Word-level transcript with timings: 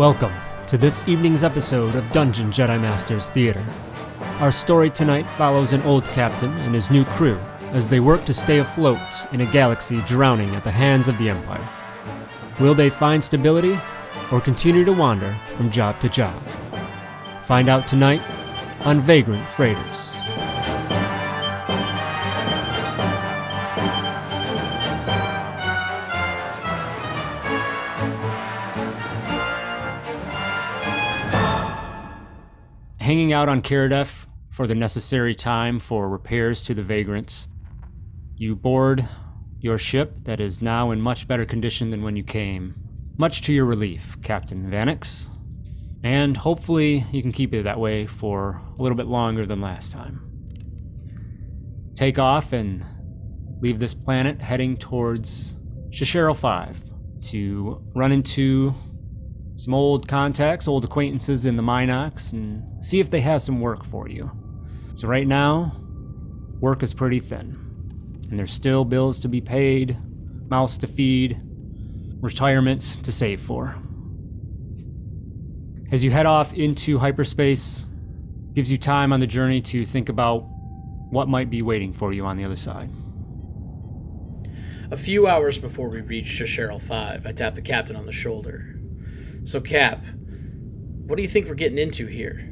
Welcome 0.00 0.32
to 0.68 0.78
this 0.78 1.06
evening's 1.06 1.44
episode 1.44 1.94
of 1.94 2.10
Dungeon 2.10 2.50
Jedi 2.50 2.80
Masters 2.80 3.28
Theater. 3.28 3.62
Our 4.38 4.50
story 4.50 4.88
tonight 4.88 5.26
follows 5.36 5.74
an 5.74 5.82
old 5.82 6.06
captain 6.06 6.50
and 6.60 6.74
his 6.74 6.90
new 6.90 7.04
crew 7.04 7.38
as 7.72 7.86
they 7.86 8.00
work 8.00 8.24
to 8.24 8.32
stay 8.32 8.60
afloat 8.60 8.98
in 9.34 9.42
a 9.42 9.52
galaxy 9.52 10.00
drowning 10.06 10.54
at 10.54 10.64
the 10.64 10.70
hands 10.70 11.06
of 11.06 11.18
the 11.18 11.28
Empire. 11.28 11.68
Will 12.60 12.72
they 12.72 12.88
find 12.88 13.22
stability 13.22 13.78
or 14.32 14.40
continue 14.40 14.86
to 14.86 14.92
wander 14.94 15.36
from 15.54 15.70
job 15.70 16.00
to 16.00 16.08
job? 16.08 16.34
Find 17.42 17.68
out 17.68 17.86
tonight 17.86 18.22
on 18.86 19.02
Vagrant 19.02 19.46
Freighters. 19.50 20.22
Hanging 33.10 33.32
out 33.32 33.48
on 33.48 33.60
Kiradef 33.60 34.26
for 34.50 34.68
the 34.68 34.74
necessary 34.76 35.34
time 35.34 35.80
for 35.80 36.08
repairs 36.08 36.62
to 36.62 36.74
the 36.74 36.82
Vagrants, 36.84 37.48
you 38.36 38.54
board 38.54 39.04
your 39.58 39.78
ship 39.78 40.20
that 40.22 40.38
is 40.38 40.62
now 40.62 40.92
in 40.92 41.00
much 41.00 41.26
better 41.26 41.44
condition 41.44 41.90
than 41.90 42.04
when 42.04 42.14
you 42.14 42.22
came. 42.22 42.72
Much 43.18 43.42
to 43.42 43.52
your 43.52 43.64
relief, 43.64 44.16
Captain 44.22 44.70
Vanix. 44.70 45.26
And 46.04 46.36
hopefully 46.36 47.04
you 47.10 47.20
can 47.20 47.32
keep 47.32 47.52
it 47.52 47.64
that 47.64 47.80
way 47.80 48.06
for 48.06 48.62
a 48.78 48.80
little 48.80 48.96
bit 48.96 49.06
longer 49.06 49.44
than 49.44 49.60
last 49.60 49.90
time. 49.90 50.22
Take 51.96 52.20
off 52.20 52.52
and 52.52 52.84
leave 53.60 53.80
this 53.80 53.92
planet 53.92 54.40
heading 54.40 54.76
towards 54.76 55.56
Shishero 55.88 56.36
5 56.36 56.84
to 57.22 57.82
run 57.92 58.12
into 58.12 58.72
some 59.60 59.74
old 59.74 60.08
contacts, 60.08 60.66
old 60.66 60.86
acquaintances 60.86 61.44
in 61.44 61.54
the 61.54 61.62
Minox, 61.62 62.32
and 62.32 62.62
see 62.82 62.98
if 62.98 63.10
they 63.10 63.20
have 63.20 63.42
some 63.42 63.60
work 63.60 63.84
for 63.84 64.08
you. 64.08 64.30
So, 64.94 65.06
right 65.06 65.26
now, 65.26 65.76
work 66.60 66.82
is 66.82 66.94
pretty 66.94 67.20
thin, 67.20 67.58
and 68.30 68.38
there's 68.38 68.54
still 68.54 68.86
bills 68.86 69.18
to 69.18 69.28
be 69.28 69.42
paid, 69.42 69.98
mouths 70.48 70.78
to 70.78 70.86
feed, 70.86 71.38
retirements 72.22 72.96
to 72.96 73.12
save 73.12 73.38
for. 73.42 73.76
As 75.92 76.02
you 76.02 76.10
head 76.10 76.24
off 76.24 76.54
into 76.54 76.98
hyperspace, 76.98 77.84
gives 78.54 78.72
you 78.72 78.78
time 78.78 79.12
on 79.12 79.20
the 79.20 79.26
journey 79.26 79.60
to 79.60 79.84
think 79.84 80.08
about 80.08 80.46
what 81.10 81.28
might 81.28 81.50
be 81.50 81.60
waiting 81.60 81.92
for 81.92 82.14
you 82.14 82.24
on 82.24 82.38
the 82.38 82.44
other 82.46 82.56
side. 82.56 82.88
A 84.90 84.96
few 84.96 85.26
hours 85.26 85.58
before 85.58 85.90
we 85.90 86.00
reach 86.00 86.24
Shasheril 86.24 86.80
5, 86.80 87.26
I 87.26 87.32
tap 87.32 87.54
the 87.54 87.62
captain 87.62 87.94
on 87.94 88.06
the 88.06 88.12
shoulder. 88.12 88.79
So, 89.44 89.60
Cap, 89.60 90.04
what 91.06 91.16
do 91.16 91.22
you 91.22 91.28
think 91.28 91.48
we're 91.48 91.54
getting 91.54 91.78
into 91.78 92.06
here? 92.06 92.46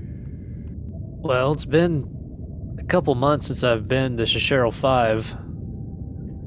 Well, 1.20 1.52
it's 1.52 1.64
been 1.64 2.76
a 2.78 2.84
couple 2.84 3.14
months 3.14 3.48
since 3.48 3.62
I've 3.62 3.86
been 3.86 4.16
to 4.16 4.24
Shasheril 4.24 4.72
5. 4.72 5.36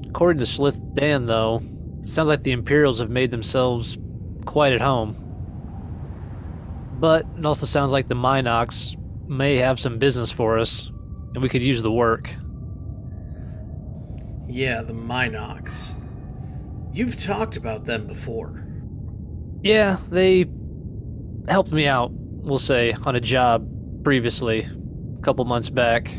According 0.09 0.39
to 0.39 0.45
Slith 0.45 0.79
Dan, 0.93 1.25
though, 1.25 1.61
it 2.03 2.09
sounds 2.09 2.27
like 2.27 2.43
the 2.43 2.51
Imperials 2.51 2.99
have 2.99 3.09
made 3.09 3.31
themselves 3.31 3.97
quite 4.45 4.73
at 4.73 4.81
home. 4.81 5.15
But 6.99 7.25
it 7.37 7.45
also 7.45 7.65
sounds 7.65 7.91
like 7.91 8.07
the 8.07 8.15
Minox 8.15 8.97
may 9.29 9.57
have 9.57 9.79
some 9.79 9.97
business 9.97 10.31
for 10.31 10.59
us, 10.59 10.91
and 11.33 11.41
we 11.41 11.49
could 11.49 11.61
use 11.61 11.81
the 11.81 11.91
work. 11.91 12.35
Yeah, 14.47 14.81
the 14.81 14.93
Minox. 14.93 15.93
You've 16.93 17.15
talked 17.15 17.55
about 17.55 17.85
them 17.85 18.05
before. 18.05 18.65
Yeah, 19.63 19.97
they 20.09 20.45
helped 21.47 21.71
me 21.71 21.85
out, 21.85 22.11
we'll 22.11 22.57
say, 22.57 22.93
on 22.93 23.15
a 23.15 23.19
job 23.19 23.67
previously, 24.03 24.67
a 25.17 25.21
couple 25.21 25.45
months 25.45 25.69
back. 25.69 26.11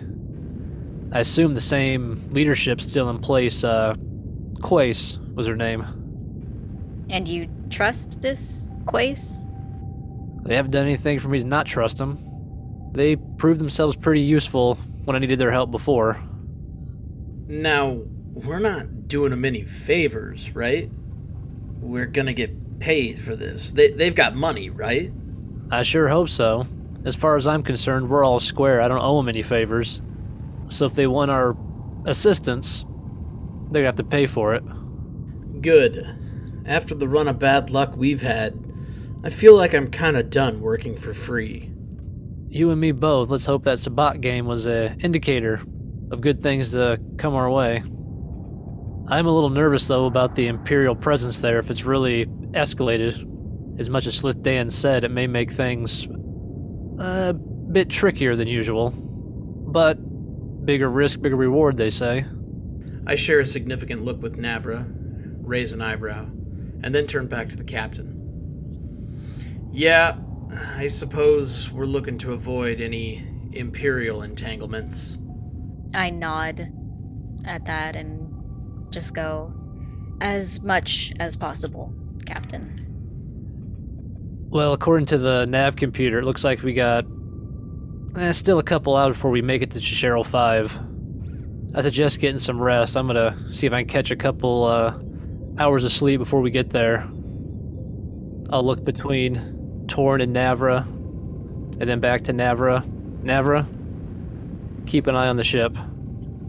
I 1.12 1.20
assume 1.20 1.54
the 1.54 1.60
same 1.60 2.28
leadership's 2.32 2.88
still 2.88 3.10
in 3.10 3.18
place. 3.18 3.64
Uh, 3.64 3.94
Quace 4.62 5.18
was 5.34 5.46
her 5.46 5.56
name. 5.56 5.84
And 7.10 7.26
you 7.28 7.48
trust 7.68 8.22
this 8.22 8.70
Quace? 8.86 9.44
They 10.44 10.56
haven't 10.56 10.70
done 10.70 10.86
anything 10.86 11.18
for 11.18 11.28
me 11.28 11.38
to 11.40 11.44
not 11.44 11.66
trust 11.66 11.98
them. 11.98 12.18
They 12.92 13.16
proved 13.16 13.60
themselves 13.60 13.96
pretty 13.96 14.22
useful 14.22 14.76
when 15.04 15.16
I 15.16 15.18
needed 15.18 15.38
their 15.38 15.50
help 15.50 15.70
before. 15.70 16.22
Now, 17.48 18.00
we're 18.32 18.60
not 18.60 19.08
doing 19.08 19.30
them 19.30 19.44
any 19.44 19.64
favors, 19.64 20.50
right? 20.54 20.90
We're 21.80 22.06
gonna 22.06 22.32
get 22.32 22.61
paid 22.78 23.18
for 23.18 23.36
this. 23.36 23.72
They, 23.72 23.90
they've 23.90 24.14
got 24.14 24.34
money, 24.34 24.70
right? 24.70 25.12
I 25.70 25.82
sure 25.82 26.08
hope 26.08 26.28
so. 26.28 26.66
As 27.04 27.16
far 27.16 27.36
as 27.36 27.46
I'm 27.46 27.62
concerned, 27.62 28.08
we're 28.08 28.24
all 28.24 28.40
square. 28.40 28.80
I 28.80 28.88
don't 28.88 29.00
owe 29.00 29.16
them 29.16 29.28
any 29.28 29.42
favors. 29.42 30.02
So 30.68 30.86
if 30.86 30.94
they 30.94 31.06
want 31.06 31.30
our 31.30 31.56
assistance, 32.06 32.84
they're 33.70 33.82
gonna 33.82 33.86
have 33.86 33.96
to 33.96 34.04
pay 34.04 34.26
for 34.26 34.54
it. 34.54 34.62
Good. 35.60 36.06
After 36.66 36.94
the 36.94 37.08
run 37.08 37.28
of 37.28 37.38
bad 37.38 37.70
luck 37.70 37.96
we've 37.96 38.22
had, 38.22 38.58
I 39.24 39.30
feel 39.30 39.56
like 39.56 39.74
I'm 39.74 39.90
kinda 39.90 40.22
done 40.22 40.60
working 40.60 40.96
for 40.96 41.14
free. 41.14 41.70
You 42.48 42.70
and 42.70 42.80
me 42.80 42.92
both. 42.92 43.30
Let's 43.30 43.46
hope 43.46 43.64
that 43.64 43.78
Sabacc 43.78 44.20
game 44.20 44.46
was 44.46 44.66
a 44.66 44.94
indicator 45.00 45.62
of 46.10 46.20
good 46.20 46.42
things 46.42 46.70
to 46.72 47.00
come 47.16 47.34
our 47.34 47.50
way. 47.50 47.82
I'm 49.08 49.26
a 49.26 49.32
little 49.32 49.50
nervous 49.50 49.88
though 49.88 50.06
about 50.06 50.34
the 50.34 50.46
Imperial 50.48 50.94
presence 50.94 51.40
there. 51.40 51.58
If 51.58 51.70
it's 51.70 51.84
really 51.84 52.26
escalated, 52.52 53.28
as 53.78 53.90
much 53.90 54.06
as 54.06 54.14
Slith 54.16 54.42
Dan 54.42 54.70
said, 54.70 55.04
it 55.04 55.10
may 55.10 55.26
make 55.26 55.52
things 55.52 56.06
a 56.98 57.34
bit 57.34 57.88
trickier 57.88 58.36
than 58.36 58.48
usual. 58.48 58.90
But 58.90 59.94
bigger 60.64 60.90
risk, 60.90 61.20
bigger 61.20 61.36
reward, 61.36 61.76
they 61.76 61.90
say. 61.90 62.24
I 63.06 63.16
share 63.16 63.40
a 63.40 63.46
significant 63.46 64.04
look 64.04 64.22
with 64.22 64.36
Navra, 64.36 64.86
raise 65.42 65.72
an 65.72 65.80
eyebrow, 65.80 66.26
and 66.82 66.94
then 66.94 67.06
turn 67.06 67.26
back 67.26 67.48
to 67.48 67.56
the 67.56 67.64
captain. 67.64 68.20
Yeah, 69.72 70.18
I 70.76 70.86
suppose 70.86 71.70
we're 71.72 71.86
looking 71.86 72.18
to 72.18 72.32
avoid 72.32 72.80
any 72.80 73.26
Imperial 73.52 74.22
entanglements. 74.22 75.18
I 75.94 76.10
nod 76.10 76.72
at 77.44 77.66
that 77.66 77.96
and 77.96 78.32
just 78.92 79.14
go, 79.14 79.52
as 80.20 80.62
much 80.62 81.12
as 81.18 81.36
possible, 81.36 81.92
Captain. 82.26 82.78
Well, 84.50 84.72
according 84.72 85.06
to 85.06 85.18
the 85.18 85.46
nav 85.46 85.76
computer, 85.76 86.18
it 86.18 86.24
looks 86.24 86.44
like 86.44 86.62
we 86.62 86.74
got 86.74 87.06
eh, 88.16 88.32
still 88.32 88.58
a 88.58 88.62
couple 88.62 88.96
hours 88.96 89.16
before 89.16 89.30
we 89.30 89.42
make 89.42 89.62
it 89.62 89.70
to 89.72 89.80
Cheryl 89.80 90.26
5. 90.26 90.80
I 91.74 91.80
suggest 91.80 92.20
getting 92.20 92.38
some 92.38 92.60
rest. 92.60 92.96
I'm 92.96 93.06
gonna 93.06 93.36
see 93.52 93.66
if 93.66 93.72
I 93.72 93.80
can 93.80 93.88
catch 93.88 94.10
a 94.10 94.16
couple 94.16 94.64
uh, 94.64 94.98
hours 95.58 95.84
of 95.84 95.92
sleep 95.92 96.18
before 96.18 96.42
we 96.42 96.50
get 96.50 96.70
there. 96.70 97.06
I'll 98.50 98.64
look 98.64 98.84
between 98.84 99.86
Torn 99.88 100.20
and 100.20 100.36
Navra, 100.36 100.84
and 100.84 101.88
then 101.88 102.00
back 102.00 102.24
to 102.24 102.32
Navra. 102.34 102.86
Navra, 103.22 103.66
keep 104.86 105.06
an 105.06 105.16
eye 105.16 105.28
on 105.28 105.38
the 105.38 105.44
ship. 105.44 105.74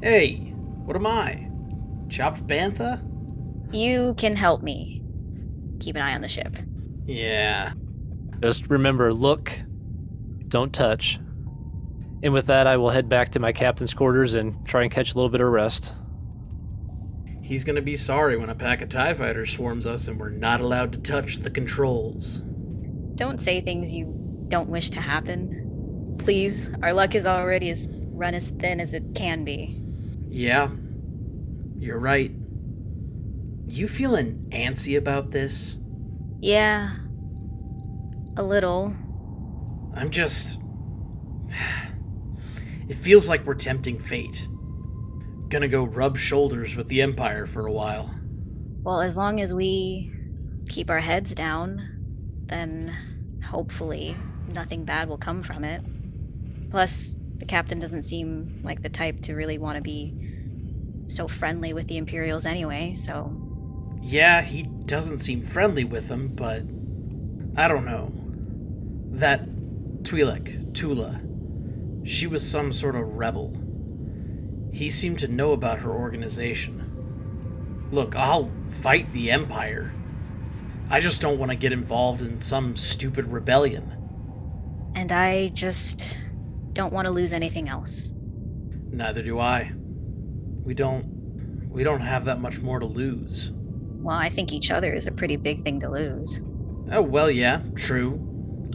Hey, 0.02 0.54
what 0.86 0.98
am 0.98 1.08
I? 1.08 1.48
Chopped 2.10 2.46
Bantha? 2.46 3.02
You 3.74 4.14
can 4.18 4.36
help 4.36 4.62
me. 4.62 5.03
Keep 5.80 5.96
an 5.96 6.02
eye 6.02 6.14
on 6.14 6.22
the 6.22 6.28
ship. 6.28 6.56
Yeah. 7.06 7.74
Just 8.42 8.70
remember 8.70 9.14
look, 9.14 9.58
don't 10.48 10.74
touch. 10.74 11.20
And 12.24 12.32
with 12.32 12.46
that, 12.48 12.68
I 12.68 12.78
will 12.78 12.90
head 12.90 13.10
back 13.10 13.32
to 13.34 13.40
my 13.40 13.52
captain's 13.52 13.94
quarters 13.94 14.34
and 14.34 14.66
try 14.66 14.84
and 14.84 14.92
catch 14.92 15.12
a 15.12 15.16
little 15.16 15.30
bit 15.30 15.42
of 15.42 15.50
rest. 15.50 15.94
He's 17.42 17.66
gonna 17.66 17.82
be 17.82 17.98
sorry 17.98 18.38
when 18.38 18.50
a 18.50 18.56
pack 18.56 18.82
of 18.82 18.88
TIE 18.88 19.14
fighters 19.14 19.52
swarms 19.52 19.86
us 19.86 20.08
and 20.08 20.18
we're 20.18 20.30
not 20.30 20.62
allowed 20.62 20.94
to 20.94 21.00
touch 21.00 21.38
the 21.38 21.50
controls. 21.50 22.38
Don't 23.16 23.42
say 23.42 23.60
things 23.60 23.92
you 23.92 24.46
don't 24.48 24.70
wish 24.70 24.90
to 24.92 25.02
happen. 25.02 26.16
Please, 26.20 26.70
our 26.82 26.94
luck 26.94 27.16
is 27.16 27.26
already 27.28 27.70
as 27.70 27.88
run 27.90 28.34
as 28.34 28.50
thin 28.52 28.80
as 28.80 28.94
it 28.94 29.04
can 29.14 29.44
be. 29.44 29.82
Yeah, 30.30 30.70
you're 31.78 32.00
right. 32.00 32.32
You 33.74 33.88
feeling 33.88 34.46
antsy 34.52 35.00
about 35.00 35.32
this? 35.32 35.78
Yeah. 36.40 36.96
A 38.38 38.44
little. 38.44 38.96
I'm 39.96 40.12
just. 40.12 40.62
It 42.88 42.94
feels 42.94 43.28
like 43.28 43.44
we're 43.48 43.56
tempting 43.56 43.98
fate. 43.98 44.48
Gonna 45.50 45.68
go 45.68 45.86
rub 45.86 46.20
shoulders 46.20 46.76
with 46.76 46.88
the 46.88 47.02
Empire 47.02 47.48
for 47.48 47.66
a 47.66 47.72
while. 47.72 48.14
Well, 48.84 49.02
as 49.02 49.18
long 49.18 49.42
as 49.42 49.56
we 49.56 50.14
keep 50.70 50.92
our 50.92 51.00
heads 51.00 51.34
down, 51.34 52.44
then 52.46 52.96
hopefully 53.44 54.16
nothing 54.50 54.86
bad 54.86 55.10
will 55.10 55.18
come 55.18 55.42
from 55.42 55.64
it. 55.64 55.82
Plus, 56.70 57.16
the 57.38 57.46
captain 57.46 57.80
doesn't 57.80 58.04
seem 58.04 58.62
like 58.64 58.84
the 58.84 58.90
type 58.90 59.22
to 59.22 59.34
really 59.34 59.58
want 59.58 59.78
to 59.78 59.82
be 59.82 60.14
so 61.08 61.28
friendly 61.28 61.74
with 61.74 61.88
the 61.88 61.98
Imperials 61.98 62.46
anyway, 62.46 62.94
so 62.94 63.43
Yeah, 64.04 64.42
he 64.42 64.64
doesn't 64.64 65.20
seem 65.20 65.42
friendly 65.42 65.86
with 65.86 66.10
them, 66.10 66.28
but 66.28 66.64
I 67.56 67.68
don't 67.70 67.86
know. 67.86 68.12
That 69.18 69.48
Twi'lek, 70.04 70.74
Tula, 70.74 71.22
she 72.04 72.28
was 72.28 72.48
some 72.48 72.74
sort 72.74 72.96
of 72.96 73.08
rebel. 73.08 73.58
He 74.74 74.90
seemed 74.90 75.20
to 75.20 75.28
know 75.28 75.54
about 75.54 75.80
her 75.80 75.92
organization. 75.92 77.88
Look, 77.92 78.16
I'll 78.16 78.52
fight 78.70 79.12
the 79.14 79.32
Empire. 79.32 79.94
I 80.90 81.00
just 81.00 81.22
don't 81.22 81.40
want 81.40 81.52
to 81.52 81.56
get 81.56 81.72
involved 81.72 82.22
in 82.22 82.40
some 82.40 82.76
stupid 82.76 83.28
rebellion. 83.28 83.90
And 84.96 85.12
I 85.14 85.48
just 85.50 86.20
don't 86.74 86.92
want 86.92 87.06
to 87.06 87.12
lose 87.12 87.32
anything 87.32 87.70
else. 87.70 88.10
Neither 88.92 89.24
do 89.24 89.40
I. 89.40 89.72
We 90.64 90.74
don't 90.74 91.70
we 91.70 91.84
don't 91.84 92.02
have 92.02 92.26
that 92.26 92.42
much 92.42 92.60
more 92.60 92.80
to 92.80 92.86
lose. 92.86 93.52
Well, 94.04 94.18
I 94.18 94.30
think 94.30 94.52
each 94.52 94.70
other 94.70 94.94
is 94.94 95.08
a 95.08 95.12
pretty 95.12 95.38
big 95.38 95.62
thing 95.62 95.80
to 95.80 95.90
lose. 95.90 96.42
Oh, 96.92 97.02
well, 97.02 97.32
yeah, 97.32 97.62
true. 97.76 98.20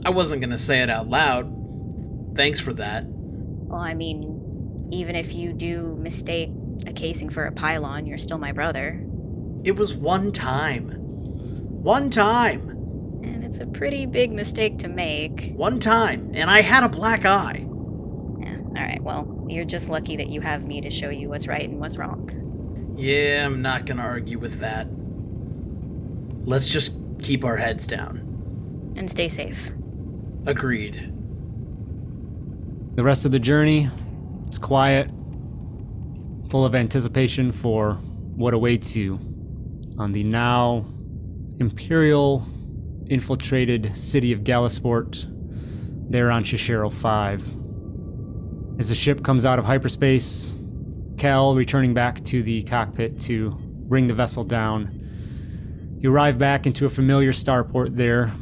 I 0.04 0.10
wasn't 0.10 0.40
going 0.40 0.50
to 0.50 0.58
say 0.58 0.80
it 0.80 0.88
out 0.88 1.06
loud. 1.06 2.34
Thanks 2.34 2.60
for 2.60 2.72
that. 2.72 3.04
Well, 3.06 3.80
I 3.80 3.92
mean, 3.92 4.88
even 4.90 5.14
if 5.14 5.34
you 5.34 5.52
do 5.52 5.96
mistake 6.00 6.50
a 6.86 6.94
casing 6.94 7.28
for 7.28 7.44
a 7.44 7.52
pylon, 7.52 8.06
you're 8.06 8.16
still 8.16 8.38
my 8.38 8.52
brother. 8.52 9.04
It 9.64 9.76
was 9.76 9.94
one 9.94 10.32
time. 10.32 10.92
One 10.92 12.08
time. 12.08 12.70
And 13.22 13.44
it's 13.44 13.58
a 13.60 13.66
pretty 13.66 14.06
big 14.06 14.32
mistake 14.32 14.78
to 14.78 14.88
make. 14.88 15.52
One 15.54 15.78
time. 15.78 16.30
And 16.32 16.50
I 16.50 16.62
had 16.62 16.84
a 16.84 16.88
black 16.88 17.26
eye. 17.26 17.66
Yeah, 18.40 18.58
alright, 18.68 19.02
well, 19.02 19.46
you're 19.48 19.66
just 19.66 19.90
lucky 19.90 20.16
that 20.16 20.28
you 20.28 20.40
have 20.40 20.66
me 20.66 20.80
to 20.80 20.90
show 20.90 21.10
you 21.10 21.28
what's 21.28 21.46
right 21.46 21.68
and 21.68 21.78
what's 21.78 21.98
wrong. 21.98 22.94
Yeah, 22.96 23.44
I'm 23.44 23.60
not 23.60 23.84
going 23.84 23.98
to 23.98 24.02
argue 24.04 24.38
with 24.38 24.60
that. 24.60 24.88
Let's 26.48 26.70
just 26.70 26.96
keep 27.20 27.44
our 27.44 27.58
heads 27.58 27.86
down. 27.86 28.94
And 28.96 29.10
stay 29.10 29.28
safe. 29.28 29.70
Agreed. 30.46 31.12
The 32.94 33.04
rest 33.04 33.26
of 33.26 33.32
the 33.32 33.38
journey 33.38 33.90
is 34.48 34.58
quiet, 34.58 35.10
full 36.48 36.64
of 36.64 36.74
anticipation 36.74 37.52
for 37.52 37.96
what 38.34 38.54
awaits 38.54 38.96
you 38.96 39.20
on 39.98 40.12
the 40.12 40.24
now 40.24 40.86
Imperial 41.60 42.46
infiltrated 43.10 43.94
city 43.94 44.32
of 44.32 44.40
Galasport, 44.40 45.26
there 46.10 46.30
on 46.30 46.44
Shishero 46.44 46.90
5. 46.90 48.78
As 48.78 48.88
the 48.88 48.94
ship 48.94 49.22
comes 49.22 49.44
out 49.44 49.58
of 49.58 49.66
hyperspace, 49.66 50.56
Cal 51.18 51.54
returning 51.54 51.92
back 51.92 52.24
to 52.24 52.42
the 52.42 52.62
cockpit 52.62 53.20
to 53.20 53.50
bring 53.50 54.06
the 54.06 54.14
vessel 54.14 54.44
down. 54.44 54.97
You 56.00 56.12
arrive 56.12 56.38
back 56.38 56.64
into 56.64 56.86
a 56.86 56.88
familiar 56.88 57.32
starport 57.32 57.96
there, 57.96 58.32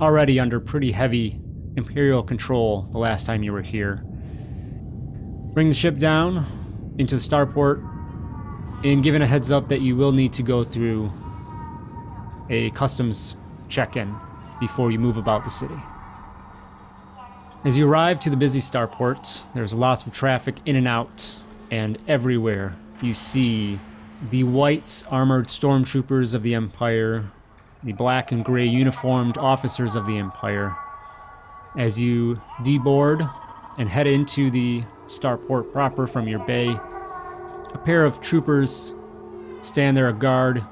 already 0.00 0.38
under 0.38 0.60
pretty 0.60 0.92
heavy 0.92 1.40
Imperial 1.76 2.22
control 2.22 2.88
the 2.92 2.98
last 2.98 3.24
time 3.24 3.42
you 3.42 3.52
were 3.52 3.62
here. 3.62 4.04
Bring 5.54 5.70
the 5.70 5.74
ship 5.74 5.96
down 5.96 6.94
into 6.98 7.14
the 7.14 7.20
starport, 7.20 7.82
and 8.84 9.02
given 9.02 9.22
a 9.22 9.26
heads 9.26 9.50
up 9.50 9.68
that 9.68 9.80
you 9.80 9.96
will 9.96 10.12
need 10.12 10.34
to 10.34 10.42
go 10.42 10.62
through 10.62 11.10
a 12.50 12.68
customs 12.70 13.36
check 13.68 13.96
in 13.96 14.14
before 14.60 14.90
you 14.90 14.98
move 14.98 15.16
about 15.16 15.42
the 15.42 15.50
city. 15.50 15.76
As 17.64 17.78
you 17.78 17.88
arrive 17.88 18.20
to 18.20 18.30
the 18.30 18.36
busy 18.36 18.60
starport, 18.60 19.42
there's 19.54 19.72
lots 19.72 20.06
of 20.06 20.12
traffic 20.12 20.56
in 20.66 20.76
and 20.76 20.86
out, 20.86 21.38
and 21.70 21.96
everywhere 22.08 22.76
you 23.00 23.14
see 23.14 23.78
the 24.30 24.44
white 24.44 25.04
armored 25.10 25.46
stormtroopers 25.46 26.34
of 26.34 26.42
the 26.42 26.54
Empire, 26.54 27.30
the 27.82 27.92
black 27.92 28.32
and 28.32 28.44
gray 28.44 28.66
uniformed 28.66 29.38
officers 29.38 29.94
of 29.94 30.06
the 30.06 30.16
Empire. 30.16 30.76
As 31.78 32.00
you 32.00 32.40
deboard 32.60 33.30
and 33.78 33.88
head 33.88 34.06
into 34.06 34.50
the 34.50 34.82
starport 35.06 35.72
proper 35.72 36.06
from 36.06 36.26
your 36.26 36.38
bay, 36.40 36.68
a 36.68 37.78
pair 37.84 38.04
of 38.04 38.20
troopers 38.20 38.94
stand 39.60 39.96
there 39.96 40.08
a 40.08 40.12
guard 40.12 40.66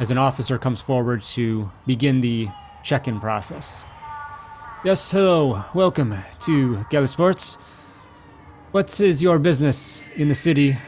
as 0.00 0.10
an 0.10 0.18
officer 0.18 0.58
comes 0.58 0.80
forward 0.80 1.22
to 1.22 1.70
begin 1.86 2.20
the 2.20 2.48
check 2.82 3.06
in 3.06 3.20
process. 3.20 3.84
Yes, 4.84 5.10
hello, 5.10 5.62
welcome 5.74 6.16
to 6.40 6.84
Galasports. 6.90 7.58
What 8.72 9.00
is 9.00 9.22
your 9.22 9.38
business 9.38 10.02
in 10.16 10.28
the 10.28 10.34
city, 10.34 10.78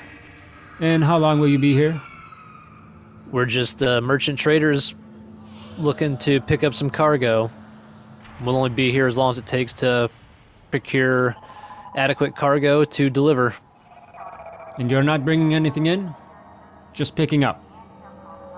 and 0.82 1.04
how 1.04 1.16
long 1.16 1.38
will 1.38 1.46
you 1.46 1.60
be 1.60 1.74
here? 1.74 2.02
We're 3.30 3.46
just 3.46 3.84
uh, 3.84 4.00
merchant 4.00 4.36
traders 4.36 4.96
looking 5.78 6.18
to 6.18 6.40
pick 6.40 6.64
up 6.64 6.74
some 6.74 6.90
cargo. 6.90 7.52
We'll 8.44 8.56
only 8.56 8.70
be 8.70 8.90
here 8.90 9.06
as 9.06 9.16
long 9.16 9.30
as 9.30 9.38
it 9.38 9.46
takes 9.46 9.72
to 9.74 10.10
procure 10.72 11.36
adequate 11.96 12.34
cargo 12.34 12.84
to 12.84 13.08
deliver. 13.08 13.54
And 14.76 14.90
you're 14.90 15.04
not 15.04 15.24
bringing 15.24 15.54
anything 15.54 15.86
in? 15.86 16.12
Just 16.92 17.14
picking 17.14 17.44
up. 17.44 17.64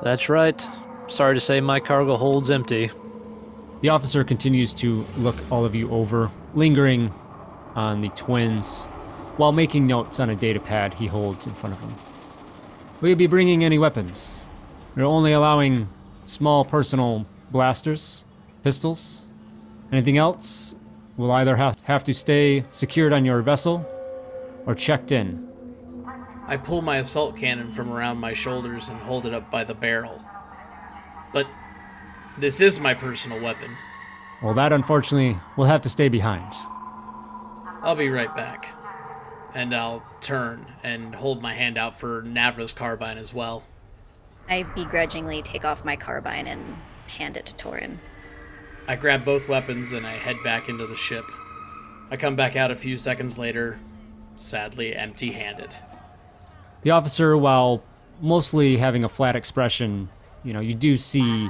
That's 0.03 0.31
right. 0.31 0.67
Sorry 1.09 1.35
to 1.35 1.41
say 1.41 1.61
my 1.61 1.79
cargo 1.79 2.17
hold's 2.17 2.51
empty. 2.51 2.91
The 3.83 3.91
officer 3.91 4.25
continues 4.25 4.73
to 4.75 5.05
look 5.19 5.37
all 5.53 5.67
of 5.67 5.75
you 5.75 5.91
over, 5.91 6.31
lingering 6.55 7.13
on 7.75 8.01
the 8.01 8.09
twins, 8.11 8.87
while 9.37 9.53
making 9.53 9.87
notes 9.87 10.21
on 10.21 10.31
a 10.31 10.35
data 10.35 10.59
pad 10.59 10.95
he 10.95 11.07
holds 11.07 11.47
in 11.47 11.53
front 11.53 11.75
of 11.75 11.81
him. 11.83 11.95
Will 13.01 13.09
you 13.11 13.17
be 13.17 13.27
bringing 13.27 13.65
any 13.65 13.79
weapons? 13.79 14.47
We're 14.95 15.05
only 15.05 15.33
allowing 15.33 15.89
small 16.27 16.65
personal 16.65 17.27
blasters, 17.51 18.25
pistols. 18.63 19.25
Anything 19.93 20.17
else 20.17 20.75
will 21.17 21.33
either 21.33 21.57
have, 21.57 21.79
have 21.85 22.05
to 22.05 22.15
stay 22.15 22.65
secured 22.71 23.13
on 23.13 23.25
your 23.25 23.43
vessel 23.43 23.85
or 24.67 24.75
checked 24.75 25.13
in. 25.13 25.49
I 26.47 26.57
pull 26.57 26.83
my 26.83 26.99
assault 26.99 27.37
cannon 27.37 27.73
from 27.73 27.93
around 27.93 28.19
my 28.19 28.33
shoulders 28.33 28.89
and 28.89 28.99
hold 28.99 29.27
it 29.27 29.35
up 29.35 29.51
by 29.51 29.65
the 29.65 29.75
barrel. 29.75 30.23
But 31.33 31.47
this 32.39 32.61
is 32.61 32.81
my 32.81 32.95
personal 32.95 33.41
weapon. 33.41 33.77
Well, 34.43 34.55
that 34.55 34.73
unfortunately 34.73 35.39
will 35.57 35.65
have 35.65 35.83
to 35.83 35.89
stay 35.89 36.09
behind. 36.09 36.53
I'll 37.83 37.97
be 37.97 38.09
right 38.09 38.35
back. 38.37 38.69
And 39.55 39.75
I'll 39.75 40.05
turn 40.21 40.67
and 40.83 41.15
hold 41.15 41.41
my 41.41 41.55
hand 41.55 41.79
out 41.79 41.99
for 41.99 42.23
Navra's 42.23 42.73
carbine 42.73 43.19
as 43.19 43.33
well. 43.33 43.63
I 44.49 44.65
begrudgingly 44.65 45.43
take 45.43 45.65
off 45.65 45.85
my 45.85 45.97
carbine 45.97 46.47
and 46.47 46.77
hand 47.07 47.37
it 47.37 47.47
to 47.47 47.55
Torin. 47.55 47.99
I 48.87 48.97
grab 48.97 49.25
both 49.25 49.49
weapons 49.49 49.93
and 49.93 50.07
I 50.07 50.13
head 50.13 50.37
back 50.45 50.69
into 50.69 50.87
the 50.87 50.97
ship. 50.97 51.25
I 52.11 52.17
come 52.17 52.37
back 52.37 52.57
out 52.57 52.71
a 52.71 52.75
few 52.75 52.99
seconds 52.99 53.39
later, 53.39 53.79
sadly 54.37 54.95
empty 54.95 55.33
handed. 55.33 55.71
The 56.83 56.91
officer, 56.91 57.37
while 57.37 57.83
mostly 58.21 58.77
having 58.77 59.05
a 59.05 59.09
flat 59.09 59.37
expression, 59.37 60.11
you 60.43 60.53
know, 60.53 60.61
you 60.61 60.75
do 60.75 60.97
see 60.97 61.49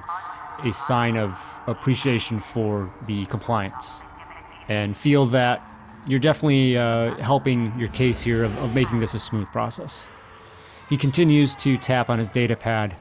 a 0.62 0.72
sign 0.72 1.16
of 1.16 1.36
appreciation 1.66 2.38
for 2.38 2.92
the 3.06 3.26
compliance 3.26 4.02
and 4.68 4.96
feel 4.96 5.26
that 5.26 5.60
you're 6.06 6.18
definitely 6.18 6.76
uh, 6.76 7.14
helping 7.16 7.76
your 7.78 7.88
case 7.88 8.20
here 8.20 8.44
of, 8.44 8.56
of 8.58 8.74
making 8.74 9.00
this 9.00 9.14
a 9.14 9.18
smooth 9.18 9.46
process. 9.48 10.08
He 10.88 10.96
continues 10.96 11.54
to 11.56 11.76
tap 11.76 12.10
on 12.10 12.18
his 12.18 12.28
data 12.28 12.56
pad, 12.56 12.94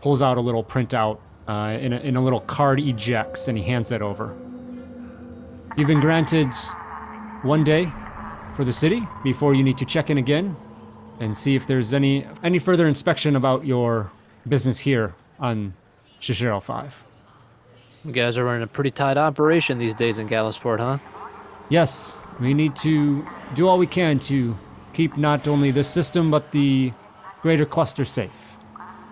pulls 0.00 0.22
out 0.22 0.36
a 0.36 0.40
little 0.40 0.62
printout 0.62 1.18
uh, 1.48 1.76
in, 1.80 1.92
a, 1.92 1.98
in 2.00 2.16
a 2.16 2.22
little 2.22 2.40
card 2.40 2.80
ejects, 2.80 3.48
and 3.48 3.58
he 3.58 3.64
hands 3.64 3.88
that 3.88 4.00
over. 4.00 4.34
You've 5.76 5.88
been 5.88 6.00
granted 6.00 6.52
one 7.42 7.64
day 7.64 7.92
for 8.54 8.64
the 8.64 8.72
city 8.72 9.06
before 9.24 9.54
you 9.54 9.64
need 9.64 9.76
to 9.78 9.84
check 9.84 10.08
in 10.08 10.18
again 10.18 10.56
and 11.20 11.36
see 11.36 11.54
if 11.54 11.66
there's 11.66 11.94
any 11.94 12.26
any 12.42 12.58
further 12.58 12.86
inspection 12.86 13.36
about 13.36 13.66
your 13.66 14.10
business 14.48 14.78
here 14.80 15.14
on 15.38 15.74
Shishiro 16.20 16.62
5. 16.62 17.04
You 18.04 18.12
guys 18.12 18.36
are 18.36 18.44
running 18.44 18.62
a 18.62 18.66
pretty 18.66 18.90
tight 18.90 19.16
operation 19.16 19.78
these 19.78 19.94
days 19.94 20.18
in 20.18 20.28
Galasport, 20.28 20.78
huh? 20.78 20.98
Yes, 21.68 22.20
we 22.40 22.54
need 22.54 22.76
to 22.76 23.26
do 23.54 23.68
all 23.68 23.78
we 23.78 23.86
can 23.86 24.18
to 24.20 24.56
keep 24.92 25.16
not 25.16 25.48
only 25.48 25.70
this 25.70 25.88
system 25.88 26.30
but 26.30 26.52
the 26.52 26.92
greater 27.42 27.66
cluster 27.66 28.04
safe. 28.04 28.56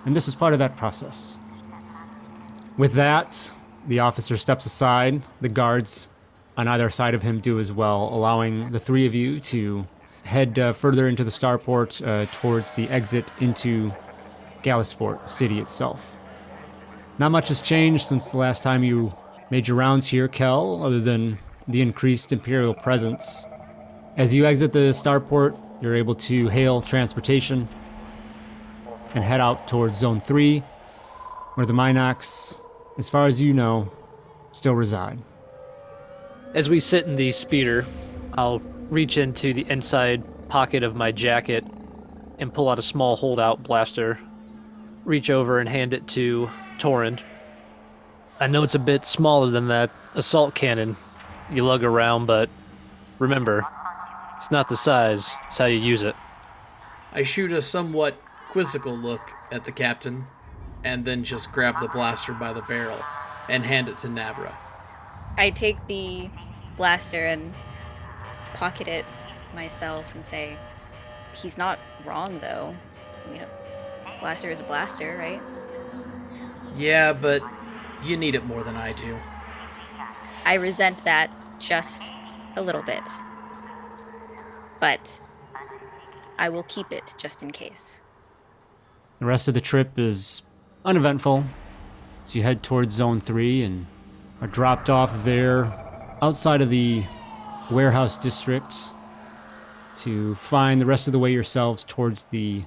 And 0.05 0.15
this 0.17 0.29
is 0.29 0.35
part 0.35 0.53
of 0.53 0.59
that 0.59 0.77
process. 0.77 1.39
With 2.77 2.95
that, 2.95 3.55
the 3.87 4.01
officer 4.01 4.37
steps 4.37 4.67
aside. 4.67 5.23
The 5.41 5.49
guards 5.49 6.09
on 6.57 6.69
either 6.69 6.91
side 6.91 7.15
of 7.15 7.23
him 7.23 7.41
do 7.41 7.59
as 7.59 7.73
well, 7.73 8.11
allowing 8.13 8.73
the 8.73 8.81
three 8.81 9.07
of 9.07 9.15
you 9.15 9.41
to 9.41 9.87
head 10.25 10.59
uh, 10.59 10.73
further 10.73 11.09
into 11.09 11.25
the 11.25 11.31
starport 11.31 12.07
uh, 12.07 12.27
towards 12.33 12.73
the 12.73 12.89
exit 12.89 13.31
into 13.41 13.93
Galasport 14.63 15.29
city 15.29 15.59
itself. 15.59 16.17
Not 17.19 17.31
much 17.31 17.49
has 17.49 17.61
changed 17.61 18.07
since 18.07 18.31
the 18.31 18.39
last 18.39 18.63
time 18.63 18.85
you 18.85 19.13
made 19.51 19.69
your 19.69 19.77
rounds 19.77 20.07
here, 20.07 20.29
Kel, 20.29 20.83
other 20.83 21.01
than 21.01 21.39
the 21.69 21.81
increased 21.81 22.33
Imperial 22.33 22.75
presence. 22.75 23.47
As 24.17 24.35
you 24.35 24.47
exit 24.47 24.73
the 24.73 24.91
starport, 24.91 25.59
you're 25.81 25.97
able 25.97 26.15
to 26.15 26.49
hail 26.49 26.83
transportation 26.83 27.69
and 29.15 29.25
head 29.25 29.41
out 29.41 29.69
towards 29.69 29.99
Zone 29.99 30.21
3, 30.21 30.61
where 31.55 31.67
the 31.67 31.73
Minox, 31.73 32.61
as 32.99 33.09
far 33.09 33.27
as 33.27 33.41
you 33.41 33.53
know, 33.53 33.91
still 34.53 34.75
reside. 34.75 35.19
As 36.55 36.69
we 36.69 36.81
sit 36.81 37.07
in 37.07 37.17
the 37.17 37.33
speeder, 37.33 37.85
I'll 38.35 38.61
reach 38.91 39.17
into 39.17 39.55
the 39.55 39.67
inside 39.71 40.23
pocket 40.49 40.83
of 40.83 40.95
my 40.95 41.13
jacket 41.13 41.65
and 42.39 42.53
pull 42.53 42.69
out 42.69 42.79
a 42.79 42.83
small 42.83 43.17
holdout 43.17 43.63
blaster. 43.63 44.19
Reach 45.05 45.31
over 45.31 45.59
and 45.59 45.69
hand 45.69 45.95
it 45.95 46.07
to 46.09 46.51
Torin. 46.79 47.21
I 48.39 48.47
know 48.47 48.63
it's 48.63 48.75
a 48.75 48.79
bit 48.79 49.07
smaller 49.07 49.51
than 49.51 49.69
that 49.69 49.91
assault 50.15 50.55
cannon 50.55 50.97
you 51.51 51.65
lug 51.65 51.85
around, 51.85 52.27
but 52.27 52.49
remember, 53.19 53.67
it's 54.39 54.51
not 54.51 54.69
the 54.69 54.77
size, 54.77 55.35
it's 55.49 55.59
how 55.59 55.67
you 55.67 55.79
use 55.79 56.03
it. 56.03 56.17
I 57.13 57.23
shoot 57.23 57.53
a 57.53 57.63
somewhat 57.63 58.21
quizzical 58.51 58.97
look 58.97 59.21
at 59.51 59.65
the 59.65 59.73
captain, 59.73 60.27
and 60.85 61.05
then 61.05 61.25
just 61.25 61.53
grab 61.53 61.81
the 61.81 61.89
blaster 61.89 62.33
by 62.33 62.53
the 62.53 62.63
barrel 62.63 62.99
and 63.49 63.65
hand 63.65 63.89
it 63.89 63.99
to 63.99 64.09
Navra. 64.09 64.53
I 65.37 65.51
take 65.51 65.77
the 65.87 66.31
blaster 66.77 67.27
and 67.27 67.55
pocket 68.55 68.89
it 68.89 69.05
myself 69.55 70.15
and 70.15 70.27
say, 70.27 70.57
he's 71.35 71.57
not 71.59 71.79
wrong 72.05 72.39
though. 72.41 72.75
You 73.33 73.41
know, 73.41 73.49
blaster 74.21 74.51
is 74.51 74.61
a 74.61 74.65
blaster, 74.65 75.17
right? 75.19 75.41
Yeah, 76.77 77.13
but 77.13 77.43
you 78.03 78.17
need 78.17 78.35
it 78.35 78.45
more 78.47 78.63
than 78.63 78.77
I 78.77 78.93
do. 78.93 79.19
I 80.45 80.55
resent 80.55 81.05
that 81.05 81.31
just 81.59 82.05
a 82.57 82.63
little 82.63 82.83
bit. 82.83 83.03
But 84.81 85.21
I 86.39 86.49
will 86.49 86.65
keep 86.65 86.91
it 86.91 87.15
just 87.19 87.43
in 87.43 87.51
case. 87.51 88.01
The 89.21 89.27
rest 89.27 89.47
of 89.49 89.55
the 89.55 89.61
trip 89.61 89.99
is 89.99 90.43
uneventful. 90.85 91.45
So 92.25 92.39
you 92.39 92.43
head 92.43 92.63
towards 92.63 92.95
Zone 92.95 93.21
3 93.21 93.63
and 93.63 93.87
are 94.41 94.49
dropped 94.49 94.91
off 94.91 95.25
there 95.25 95.73
outside 96.21 96.61
of 96.61 96.71
the 96.71 97.05
warehouse 97.71 98.19
district 98.19 98.75
to 99.97 100.35
find 100.37 100.81
the 100.81 100.87
rest 100.87 101.07
of 101.07 101.13
the 101.13 101.19
way 101.19 101.33
yourselves 101.33 101.85
towards 101.85 102.25
the 102.27 102.65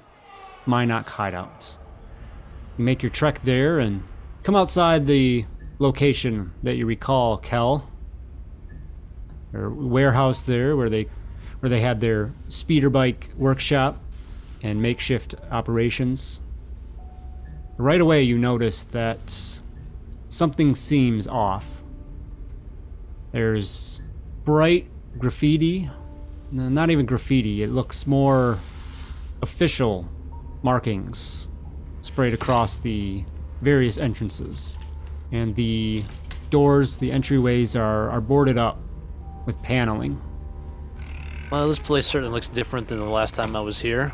Minot 0.66 1.06
hideout. 1.06 1.78
You 2.78 2.86
make 2.86 3.04
your 3.04 3.10
trek 3.10 3.40
there 3.42 3.80
and 3.80 4.04
come 4.44 4.56
outside 4.56 5.06
the 5.06 5.46
location 5.80 6.52
that 6.64 6.76
you 6.76 6.86
recall, 6.86 7.38
Kel. 7.38 7.90
Or 9.54 9.70
warehouse 9.70 10.46
there 10.46 10.76
where 10.76 10.90
they 10.90 11.08
where 11.60 11.70
they 11.70 11.80
had 11.82 12.02
their 12.02 12.34
speeder 12.48 12.90
bike 12.90 13.30
workshop 13.38 13.98
and 14.62 14.82
makeshift 14.82 15.36
operations. 15.50 16.42
Right 17.78 18.02
away 18.02 18.24
you 18.24 18.38
notice 18.38 18.84
that 18.86 19.62
something 20.28 20.76
seems 20.76 21.28
off. 21.28 21.82
There's 23.32 24.02
bright 24.44 24.88
graffiti. 25.18 25.90
No, 26.52 26.70
not 26.70 26.90
even 26.90 27.06
graffiti. 27.06 27.64
It 27.64 27.70
looks 27.70 28.06
more 28.06 28.60
official 29.42 30.08
markings 30.62 31.48
sprayed 32.02 32.34
across 32.34 32.78
the 32.78 33.24
various 33.62 33.98
entrances. 33.98 34.78
And 35.32 35.56
the 35.56 36.04
doors, 36.50 36.98
the 36.98 37.12
entryways 37.12 37.80
are, 37.80 38.10
are 38.10 38.22
boarded 38.22 38.58
up 38.58 38.80
with 39.46 39.62
paneling. 39.62 40.22
Well, 41.52 41.68
this 41.68 41.80
place 41.80 42.08
certainly 42.08 42.34
looks 42.34 42.50
different 42.50 42.88
than 42.88 43.00
the 43.00 43.06
last 43.06 43.34
time 43.34 43.56
I 43.56 43.62
was 43.62 43.80
here. 43.80 44.14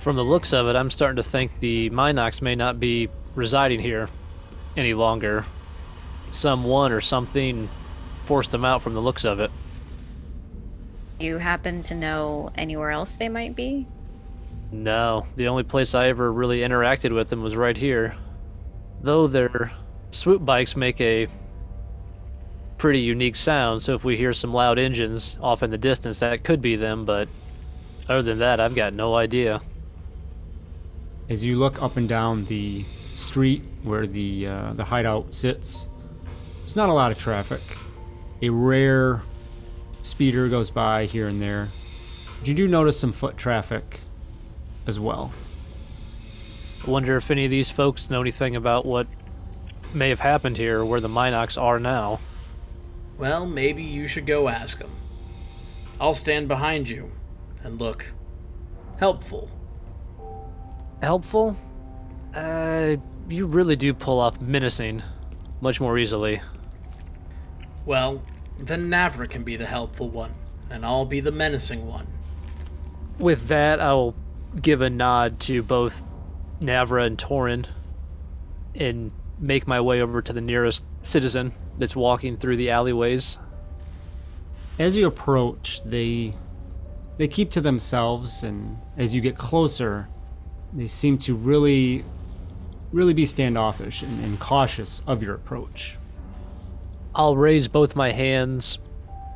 From 0.00 0.16
the 0.16 0.24
looks 0.24 0.52
of 0.52 0.66
it, 0.66 0.76
I'm 0.76 0.90
starting 0.90 1.16
to 1.16 1.22
think 1.22 1.60
the 1.60 1.90
Minox 1.90 2.42
may 2.42 2.54
not 2.54 2.80
be 2.80 3.08
residing 3.34 3.80
here 3.80 4.08
any 4.76 4.94
longer. 4.94 5.44
Someone 6.32 6.92
or 6.92 7.00
something 7.00 7.68
forced 8.24 8.50
them 8.50 8.64
out 8.64 8.82
from 8.82 8.94
the 8.94 9.02
looks 9.02 9.24
of 9.24 9.40
it. 9.40 9.50
You 11.20 11.38
happen 11.38 11.82
to 11.84 11.94
know 11.94 12.50
anywhere 12.56 12.90
else 12.90 13.14
they 13.16 13.28
might 13.28 13.54
be? 13.54 13.86
No, 14.72 15.26
the 15.36 15.48
only 15.48 15.62
place 15.62 15.94
I 15.94 16.08
ever 16.08 16.32
really 16.32 16.60
interacted 16.60 17.14
with 17.14 17.30
them 17.30 17.42
was 17.42 17.54
right 17.54 17.76
here. 17.76 18.16
Though 19.02 19.26
their 19.26 19.72
swoop 20.12 20.44
bikes 20.44 20.76
make 20.76 21.00
a 21.00 21.26
pretty 22.78 23.00
unique 23.00 23.36
sound, 23.36 23.82
so 23.82 23.94
if 23.94 24.04
we 24.04 24.16
hear 24.16 24.32
some 24.32 24.52
loud 24.52 24.78
engines 24.78 25.36
off 25.40 25.62
in 25.62 25.70
the 25.70 25.78
distance, 25.78 26.20
that 26.20 26.44
could 26.44 26.62
be 26.62 26.76
them, 26.76 27.04
but 27.04 27.28
other 28.08 28.22
than 28.22 28.38
that, 28.38 28.60
I've 28.60 28.74
got 28.74 28.92
no 28.92 29.14
idea. 29.14 29.60
As 31.28 31.44
you 31.44 31.56
look 31.58 31.80
up 31.82 31.96
and 31.96 32.08
down 32.08 32.44
the 32.46 32.84
street 33.14 33.62
where 33.82 34.06
the 34.06 34.46
uh, 34.46 34.72
the 34.74 34.84
hideout 34.84 35.34
sits, 35.34 35.88
there's 36.60 36.76
not 36.76 36.88
a 36.88 36.92
lot 36.92 37.12
of 37.12 37.18
traffic. 37.18 37.60
A 38.42 38.50
rare 38.50 39.22
speeder 40.02 40.48
goes 40.48 40.70
by 40.70 41.06
here 41.06 41.28
and 41.28 41.40
there. 41.40 41.68
But 42.40 42.48
you 42.48 42.54
do 42.54 42.66
notice 42.66 42.98
some 42.98 43.12
foot 43.12 43.36
traffic 43.36 44.00
as 44.86 44.98
well. 44.98 45.32
I 46.84 46.90
wonder 46.90 47.16
if 47.16 47.30
any 47.30 47.44
of 47.44 47.50
these 47.52 47.70
folks 47.70 48.10
know 48.10 48.20
anything 48.20 48.56
about 48.56 48.84
what 48.84 49.06
may 49.94 50.08
have 50.08 50.20
happened 50.20 50.56
here 50.56 50.84
where 50.84 51.00
the 51.00 51.08
Minox 51.08 51.60
are 51.60 51.78
now. 51.78 52.20
Well, 53.18 53.46
maybe 53.46 53.82
you 53.82 54.06
should 54.06 54.26
go 54.26 54.48
ask 54.48 54.78
them. 54.78 54.90
I'll 56.00 56.14
stand 56.14 56.48
behind 56.48 56.88
you 56.88 57.10
and 57.62 57.80
look 57.80 58.06
helpful. 58.98 59.50
Helpful? 61.00 61.56
Uh, 62.34 62.96
you 63.28 63.46
really 63.46 63.76
do 63.76 63.92
pull 63.94 64.18
off 64.18 64.40
menacing 64.40 65.02
much 65.60 65.80
more 65.80 65.98
easily. 65.98 66.40
Well, 67.84 68.22
then 68.58 68.88
Navra 68.88 69.28
can 69.28 69.42
be 69.42 69.56
the 69.56 69.66
helpful 69.66 70.08
one, 70.08 70.34
and 70.70 70.84
I'll 70.84 71.04
be 71.04 71.20
the 71.20 71.32
menacing 71.32 71.86
one. 71.86 72.06
With 73.18 73.48
that, 73.48 73.80
I'll 73.80 74.14
give 74.60 74.80
a 74.80 74.90
nod 74.90 75.40
to 75.40 75.62
both 75.62 76.02
Navra 76.60 77.06
and 77.06 77.18
Torin 77.18 77.66
and 78.74 79.12
make 79.42 79.66
my 79.66 79.80
way 79.80 80.00
over 80.00 80.22
to 80.22 80.32
the 80.32 80.40
nearest 80.40 80.82
citizen 81.02 81.52
that's 81.76 81.96
walking 81.96 82.36
through 82.36 82.56
the 82.56 82.70
alleyways. 82.70 83.38
As 84.78 84.96
you 84.96 85.06
approach, 85.06 85.82
they 85.84 86.34
they 87.18 87.28
keep 87.28 87.50
to 87.50 87.60
themselves 87.60 88.42
and 88.42 88.78
as 88.96 89.14
you 89.14 89.20
get 89.20 89.36
closer, 89.36 90.08
they 90.72 90.86
seem 90.86 91.18
to 91.18 91.34
really 91.34 92.04
really 92.92 93.14
be 93.14 93.26
standoffish 93.26 94.02
and, 94.02 94.24
and 94.24 94.38
cautious 94.38 95.02
of 95.06 95.22
your 95.22 95.34
approach. 95.34 95.98
I'll 97.14 97.36
raise 97.36 97.68
both 97.68 97.96
my 97.96 98.10
hands 98.12 98.78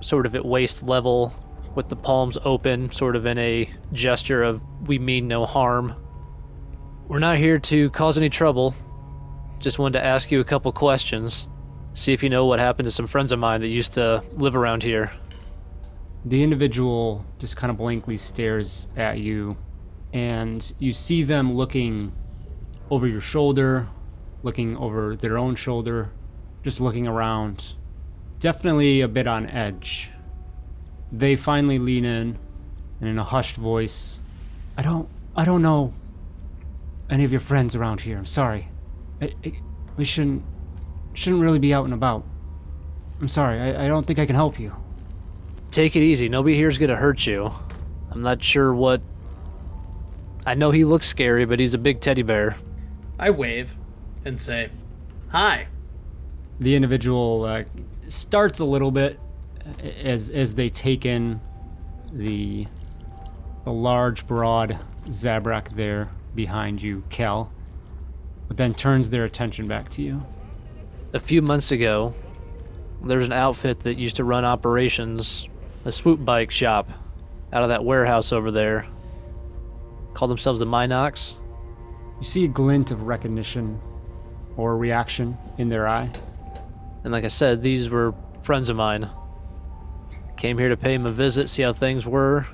sort 0.01 0.27
of 0.27 0.35
at 0.35 0.45
waist 0.45 0.83
level 0.83 1.35
with 1.75 1.89
the 1.89 1.97
palms 1.97 2.39
open, 2.45 2.91
sort 2.93 3.17
of 3.17 3.27
in 3.27 3.39
a 3.39 3.69
gesture 3.93 4.43
of 4.43 4.61
we 4.87 4.99
mean 4.99 5.29
no 5.29 5.47
harm. 5.47 5.95
We're 7.09 7.19
not 7.19 7.37
here 7.37 7.59
to 7.59 7.91
cause 7.91 8.17
any 8.17 8.31
trouble. 8.31 8.75
Just 9.59 9.79
wanted 9.79 9.99
to 9.99 10.05
ask 10.05 10.31
you 10.31 10.41
a 10.41 10.45
couple 10.45 10.71
questions. 10.73 11.49
See 11.95 12.13
if 12.13 12.23
you 12.23 12.29
know 12.29 12.45
what 12.45 12.59
happened 12.59 12.87
to 12.87 12.91
some 12.91 13.07
friends 13.07 13.33
of 13.33 13.39
mine 13.39 13.63
that 13.63 13.69
used 13.69 13.95
to 13.95 14.23
live 14.33 14.55
around 14.55 14.83
here. 14.83 15.11
The 16.27 16.43
individual 16.43 17.25
just 17.39 17.57
kind 17.57 17.71
of 17.71 17.79
blankly 17.79 18.19
stares 18.19 18.89
at 18.97 19.19
you, 19.19 19.57
and 20.13 20.73
you 20.79 20.93
see 20.93 21.23
them 21.23 21.55
looking 21.55 22.13
over 22.91 23.07
your 23.07 23.21
shoulder, 23.21 23.89
looking 24.43 24.77
over 24.77 25.17
their 25.17 25.39
own 25.39 25.55
shoulder, 25.55 26.13
just 26.63 26.81
looking 26.81 27.07
around. 27.07 27.75
Definitely 28.39 29.01
a 29.01 29.09
bit 29.09 29.27
on 29.27 29.49
edge. 29.49 30.11
They 31.11 31.35
finally 31.35 31.79
lean 31.79 32.05
in, 32.05 32.39
and 33.01 33.09
in 33.09 33.19
a 33.19 33.25
hushed 33.25 33.57
voice, 33.57 34.21
I 34.77 34.83
don't, 34.83 35.09
I 35.35 35.45
don't 35.45 35.63
know 35.63 35.95
any 37.09 37.25
of 37.25 37.31
your 37.31 37.41
friends 37.41 37.75
around 37.75 38.03
here. 38.03 38.19
I'm 38.19 38.27
sorry. 38.27 38.69
I, 39.21 39.33
I, 39.45 39.53
we 39.97 40.05
shouldn't, 40.05 40.43
shouldn't 41.15 41.43
really 41.43 41.59
be 41.59 41.73
out 41.73 41.85
and 41.85 41.95
about. 41.95 42.25
I'm 43.21 43.29
sorry. 43.29 43.61
I, 43.61 43.85
I 43.85 43.89
don't 43.89 44.07
think 44.07 44.19
I 44.19 44.27
can 44.27 44.37
help 44.37 44.61
you. 44.61 44.75
Take 45.71 45.97
it 45.97 46.03
easy. 46.03 46.29
Nobody 46.29 46.57
here's 46.57 46.79
gonna 46.79 46.97
hurt 46.97 47.27
you. 47.27 47.51
I'm 48.11 48.23
not 48.23 48.43
sure 48.43 48.73
what. 48.75 49.01
I 50.45 50.55
know 50.55 50.71
he 50.71 50.85
looks 50.85 51.07
scary, 51.07 51.45
but 51.45 51.59
he's 51.59 51.75
a 51.75 51.79
big 51.79 52.01
teddy 52.01 52.23
bear. 52.23 52.57
I 53.19 53.31
wave 53.31 53.75
and 54.25 54.41
say, 54.41 54.71
Hi. 55.29 55.67
the 56.61 56.75
individual 56.77 57.45
uh, 57.45 57.65
starts 58.09 58.61
a 58.61 58.65
little 58.65 58.91
bit 58.91 59.19
as 60.03 60.31
as 60.31 60.55
they 60.55 60.69
take 60.69 61.05
in 61.05 61.41
the 62.13 62.67
the 63.65 63.73
large, 63.73 64.27
broad 64.27 64.79
Zabrak 65.09 65.75
there 65.75 66.09
behind 66.35 66.81
you, 66.81 67.03
Kel, 67.11 67.51
but 68.49 68.57
then 68.57 68.75
turns 68.75 69.11
their 69.11 69.25
attention 69.25 69.67
back 69.67 69.89
to 69.91 70.03
you. 70.03 70.23
A 71.13 71.21
few 71.21 71.43
months 71.43 71.73
ago, 71.73 72.15
there 73.03 73.19
was 73.19 73.27
an 73.27 73.33
outfit 73.33 73.81
that 73.81 73.99
used 73.99 74.17
to 74.17 74.25
run 74.25 74.45
operations, 74.45 75.49
a 75.85 75.93
swoop 75.93 76.25
bike 76.25 76.51
shop, 76.51 76.89
out 77.53 77.63
of 77.63 77.69
that 77.69 77.85
warehouse 77.85 78.33
over 78.33 78.51
there. 78.51 78.87
Called 80.15 80.31
themselves 80.31 80.61
the 80.61 80.67
Minox. 80.67 81.37
You 82.19 82.25
see 82.25 82.45
a 82.45 82.49
glint 82.49 82.91
of 82.91 83.03
recognition 83.03 83.81
or 84.57 84.77
reaction 84.77 85.37
in 85.59 85.69
their 85.69 85.87
eye. 85.87 86.11
And 87.05 87.13
like 87.13 87.25
I 87.25 87.29
said, 87.29 87.63
these 87.63 87.89
were 87.89 88.15
friends 88.43 88.69
of 88.71 88.77
mine. 88.77 89.09
Came 90.37 90.59
here 90.59 90.69
to 90.69 90.77
pay 90.77 90.95
him 90.95 91.07
a 91.07 91.13
visit, 91.13 91.49
see 91.49 91.63
how 91.63 91.73
things 91.73 92.05
were, 92.07 92.47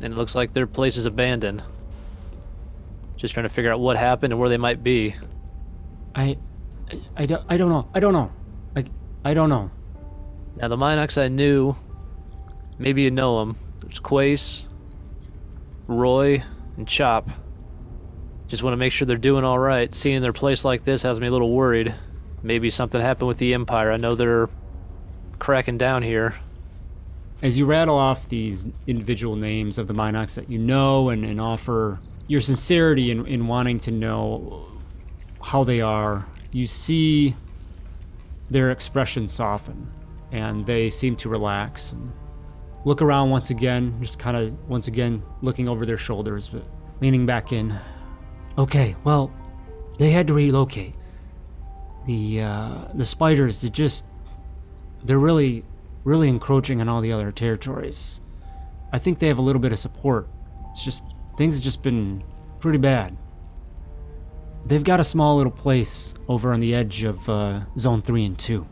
and 0.00 0.12
it 0.12 0.16
looks 0.16 0.34
like 0.34 0.52
their 0.52 0.66
place 0.66 0.96
is 0.96 1.06
abandoned. 1.06 1.62
Just 3.18 3.34
trying 3.34 3.44
to 3.44 3.50
figure 3.50 3.70
out 3.72 3.80
what 3.80 3.96
happened 3.96 4.32
and 4.32 4.40
where 4.40 4.48
they 4.48 4.56
might 4.56 4.82
be. 4.82 5.14
I, 6.14 6.38
I, 6.90 7.00
I, 7.16 7.26
don't, 7.26 7.44
I 7.48 7.56
don't 7.56 7.68
know. 7.68 7.88
I 7.92 8.00
don't 8.00 8.12
know. 8.12 8.32
I, 8.76 8.84
I 9.24 9.34
don't 9.34 9.50
know. 9.50 9.70
Now, 10.56 10.68
the 10.68 10.76
Minox 10.76 11.20
I 11.20 11.28
knew, 11.28 11.76
maybe 12.78 13.02
you 13.02 13.10
know 13.10 13.40
them. 13.40 13.58
It's 13.86 13.98
Quace, 13.98 14.64
Roy, 15.86 16.42
and 16.76 16.86
Chop. 16.86 17.28
Just 18.46 18.62
want 18.62 18.72
to 18.72 18.78
make 18.78 18.92
sure 18.92 19.04
they're 19.04 19.16
doing 19.16 19.44
all 19.44 19.58
right. 19.58 19.94
Seeing 19.94 20.22
their 20.22 20.32
place 20.32 20.64
like 20.64 20.84
this 20.84 21.02
has 21.02 21.20
me 21.20 21.26
a 21.26 21.30
little 21.30 21.52
worried. 21.52 21.94
Maybe 22.42 22.70
something 22.70 23.00
happened 23.00 23.28
with 23.28 23.38
the 23.38 23.52
Empire. 23.52 23.92
I 23.92 23.96
know 23.96 24.14
they're 24.14 24.48
cracking 25.38 25.76
down 25.76 26.02
here. 26.02 26.36
As 27.42 27.58
you 27.58 27.66
rattle 27.66 27.96
off 27.96 28.28
these 28.28 28.66
individual 28.86 29.36
names 29.36 29.78
of 29.78 29.86
the 29.86 29.94
Minox 29.94 30.34
that 30.34 30.48
you 30.48 30.58
know 30.58 31.10
and, 31.10 31.24
and 31.24 31.40
offer 31.40 32.00
your 32.28 32.40
sincerity 32.40 33.10
in, 33.10 33.26
in 33.26 33.46
wanting 33.46 33.80
to 33.80 33.90
know 33.90 34.68
how 35.42 35.64
they 35.64 35.80
are, 35.80 36.26
you 36.52 36.66
see 36.66 37.34
their 38.50 38.70
expression 38.70 39.26
soften 39.26 39.90
and 40.30 40.64
they 40.66 40.90
seem 40.90 41.16
to 41.16 41.28
relax 41.28 41.92
and 41.92 42.12
look 42.84 43.02
around 43.02 43.30
once 43.30 43.50
again, 43.50 43.96
just 44.00 44.18
kind 44.18 44.36
of 44.36 44.68
once 44.68 44.88
again 44.88 45.22
looking 45.42 45.68
over 45.68 45.84
their 45.84 45.98
shoulders, 45.98 46.48
but 46.48 46.64
leaning 47.00 47.26
back 47.26 47.52
in. 47.52 47.76
Okay, 48.56 48.94
well, 49.04 49.32
they 49.98 50.10
had 50.10 50.26
to 50.26 50.34
relocate. 50.34 50.94
The 52.06 52.42
uh, 52.42 52.88
the 52.94 53.04
spiders, 53.04 53.60
they 53.60 53.68
just 53.68 54.04
they're 55.04 55.18
really 55.18 55.64
really 56.04 56.28
encroaching 56.28 56.80
on 56.80 56.88
all 56.88 57.00
the 57.00 57.12
other 57.12 57.32
territories. 57.32 58.20
I 58.92 58.98
think 58.98 59.18
they 59.18 59.28
have 59.28 59.38
a 59.38 59.42
little 59.42 59.60
bit 59.60 59.72
of 59.72 59.78
support. 59.78 60.28
It's 60.70 60.82
just 60.82 61.04
things 61.38 61.54
have 61.54 61.62
just 61.62 61.82
been 61.82 62.22
pretty 62.58 62.78
bad. 62.78 63.16
They've 64.66 64.82
got 64.82 64.98
a 64.98 65.04
small 65.04 65.36
little 65.36 65.52
place 65.52 66.12
over 66.26 66.52
on 66.52 66.58
the 66.58 66.74
edge 66.74 67.04
of 67.04 67.26
uh, 67.28 67.60
Zone 67.78 68.02
3 68.02 68.24
and 68.24 68.38
2. 68.38 68.66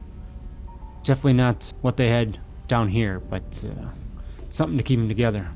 Definitely 1.04 1.34
not 1.34 1.72
what 1.80 1.96
they 1.96 2.08
had 2.08 2.40
down 2.66 2.88
here, 2.88 3.20
but 3.20 3.64
uh, 3.64 3.86
something 4.48 4.76
to 4.76 4.82
keep 4.82 4.98
them 4.98 5.06
together. 5.06 5.46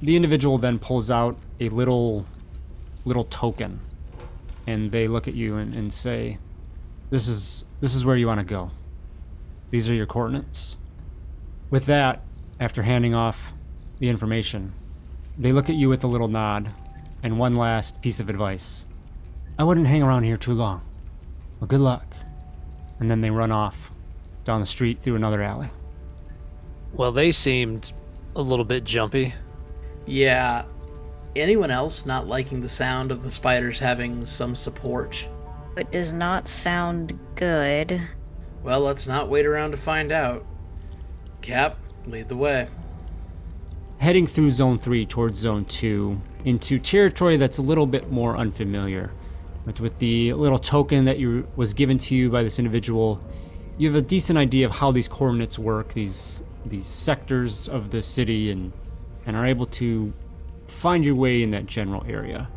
The 0.00 0.14
individual 0.14 0.58
then 0.58 0.78
pulls 0.78 1.10
out 1.10 1.36
a 1.58 1.68
little, 1.70 2.24
little 3.04 3.24
token, 3.24 3.80
and 4.68 4.88
they 4.92 5.08
look 5.08 5.26
at 5.26 5.34
you 5.34 5.56
and, 5.56 5.74
and 5.74 5.92
say, 5.92 6.38
"This 7.10 7.26
is 7.26 7.64
this 7.80 7.94
is 7.94 8.04
where 8.04 8.16
you 8.16 8.28
want 8.28 8.38
to 8.38 8.46
go. 8.46 8.70
These 9.70 9.90
are 9.90 9.94
your 9.94 10.06
coordinates." 10.06 10.76
With 11.70 11.86
that, 11.86 12.22
after 12.60 12.82
handing 12.82 13.14
off 13.14 13.52
the 13.98 14.08
information, 14.08 14.72
they 15.38 15.52
look 15.52 15.68
at 15.68 15.76
you 15.76 15.88
with 15.88 16.04
a 16.04 16.06
little 16.08 16.28
nod 16.28 16.70
and 17.22 17.38
one 17.38 17.54
last 17.54 18.00
piece 18.02 18.20
of 18.20 18.28
advice. 18.28 18.84
I 19.58 19.64
wouldn't 19.64 19.86
hang 19.86 20.02
around 20.02 20.24
here 20.24 20.36
too 20.36 20.52
long. 20.52 20.82
Well, 21.60 21.68
good 21.68 21.80
luck. 21.80 22.04
And 23.00 23.10
then 23.10 23.20
they 23.20 23.30
run 23.30 23.52
off 23.52 23.90
down 24.44 24.60
the 24.60 24.66
street 24.66 25.00
through 25.00 25.16
another 25.16 25.42
alley. 25.42 25.68
Well, 26.92 27.12
they 27.12 27.32
seemed 27.32 27.92
a 28.34 28.40
little 28.42 28.64
bit 28.64 28.84
jumpy. 28.84 29.34
Yeah. 30.06 30.64
Anyone 31.34 31.70
else 31.70 32.06
not 32.06 32.26
liking 32.26 32.60
the 32.60 32.68
sound 32.68 33.10
of 33.10 33.22
the 33.22 33.30
spiders 33.30 33.78
having 33.78 34.24
some 34.24 34.54
support? 34.54 35.26
It 35.76 35.90
does 35.90 36.12
not 36.12 36.48
sound 36.48 37.18
good. 37.34 38.00
Well, 38.62 38.80
let's 38.80 39.06
not 39.06 39.28
wait 39.28 39.44
around 39.44 39.72
to 39.72 39.76
find 39.76 40.10
out. 40.10 40.46
Cap, 41.42 41.76
lead 42.06 42.28
the 42.28 42.36
way. 42.36 42.68
Heading 43.98 44.26
through 44.26 44.50
Zone 44.50 44.78
3 44.78 45.06
towards 45.06 45.38
Zone 45.38 45.64
2 45.64 46.20
into 46.44 46.78
territory 46.78 47.36
that's 47.38 47.58
a 47.58 47.62
little 47.62 47.86
bit 47.86 48.10
more 48.12 48.36
unfamiliar. 48.36 49.10
But 49.64 49.80
with 49.80 49.98
the 49.98 50.32
little 50.34 50.58
token 50.58 51.06
that 51.06 51.18
you 51.18 51.48
was 51.56 51.72
given 51.72 51.98
to 51.98 52.14
you 52.14 52.30
by 52.30 52.42
this 52.42 52.58
individual, 52.58 53.20
you 53.78 53.88
have 53.88 53.96
a 53.96 54.02
decent 54.02 54.38
idea 54.38 54.66
of 54.66 54.72
how 54.72 54.92
these 54.92 55.08
coordinates 55.08 55.58
work, 55.58 55.92
these 55.92 56.42
these 56.66 56.86
sectors 56.86 57.68
of 57.68 57.90
the 57.90 58.02
city, 58.02 58.50
and 58.50 58.72
and 59.24 59.34
are 59.34 59.46
able 59.46 59.66
to 59.66 60.12
find 60.68 61.04
your 61.04 61.14
way 61.14 61.42
in 61.42 61.50
that 61.50 61.66
general 61.66 62.04
area. 62.06 62.48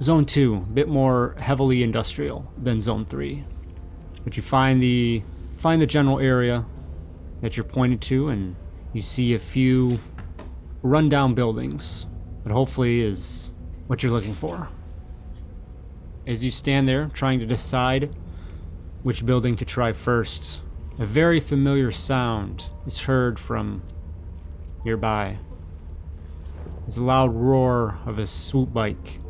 Zone 0.00 0.26
two, 0.26 0.56
a 0.56 0.72
bit 0.72 0.88
more 0.88 1.34
heavily 1.38 1.82
industrial 1.82 2.46
than 2.62 2.80
Zone 2.80 3.06
three, 3.06 3.42
but 4.22 4.36
you 4.36 4.42
find 4.42 4.82
the 4.82 5.22
find 5.56 5.80
the 5.80 5.86
general 5.86 6.20
area 6.20 6.64
that 7.40 7.56
you're 7.56 7.64
pointed 7.64 8.00
to, 8.02 8.28
and 8.28 8.54
you 8.92 9.02
see 9.02 9.34
a 9.34 9.38
few 9.38 9.98
rundown 10.82 11.34
buildings, 11.34 12.06
but 12.42 12.52
hopefully 12.52 13.00
is 13.00 13.52
what 13.86 14.02
you're 14.02 14.12
looking 14.12 14.34
for. 14.34 14.68
As 16.26 16.44
you 16.44 16.50
stand 16.50 16.88
there 16.88 17.10
trying 17.14 17.40
to 17.40 17.46
decide 17.46 18.14
which 19.02 19.26
building 19.26 19.56
to 19.56 19.64
try 19.64 19.92
first, 19.92 20.62
a 20.98 21.06
very 21.06 21.40
familiar 21.40 21.90
sound 21.90 22.64
is 22.86 22.98
heard 22.98 23.38
from 23.38 23.82
nearby. 24.84 25.38
As 26.86 26.98
a 26.98 27.04
loud 27.04 27.34
roar 27.34 27.98
of 28.06 28.18
a 28.18 28.26
swoop 28.26 28.72
bike 28.72 29.20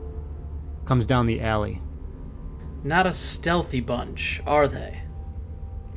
comes 0.85 1.07
down 1.07 1.27
the 1.27 1.41
alley. 1.41 1.81
Not 2.83 3.07
a 3.07 3.15
stealthy 3.15 3.81
bunch, 3.81 4.43
are 4.47 4.67
they? 4.67 5.03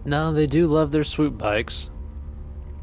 No, 0.06 0.32
they 0.32 0.46
do 0.46 0.68
love 0.68 0.92
their 0.92 1.04
swoop 1.04 1.38
bikes. 1.38 1.90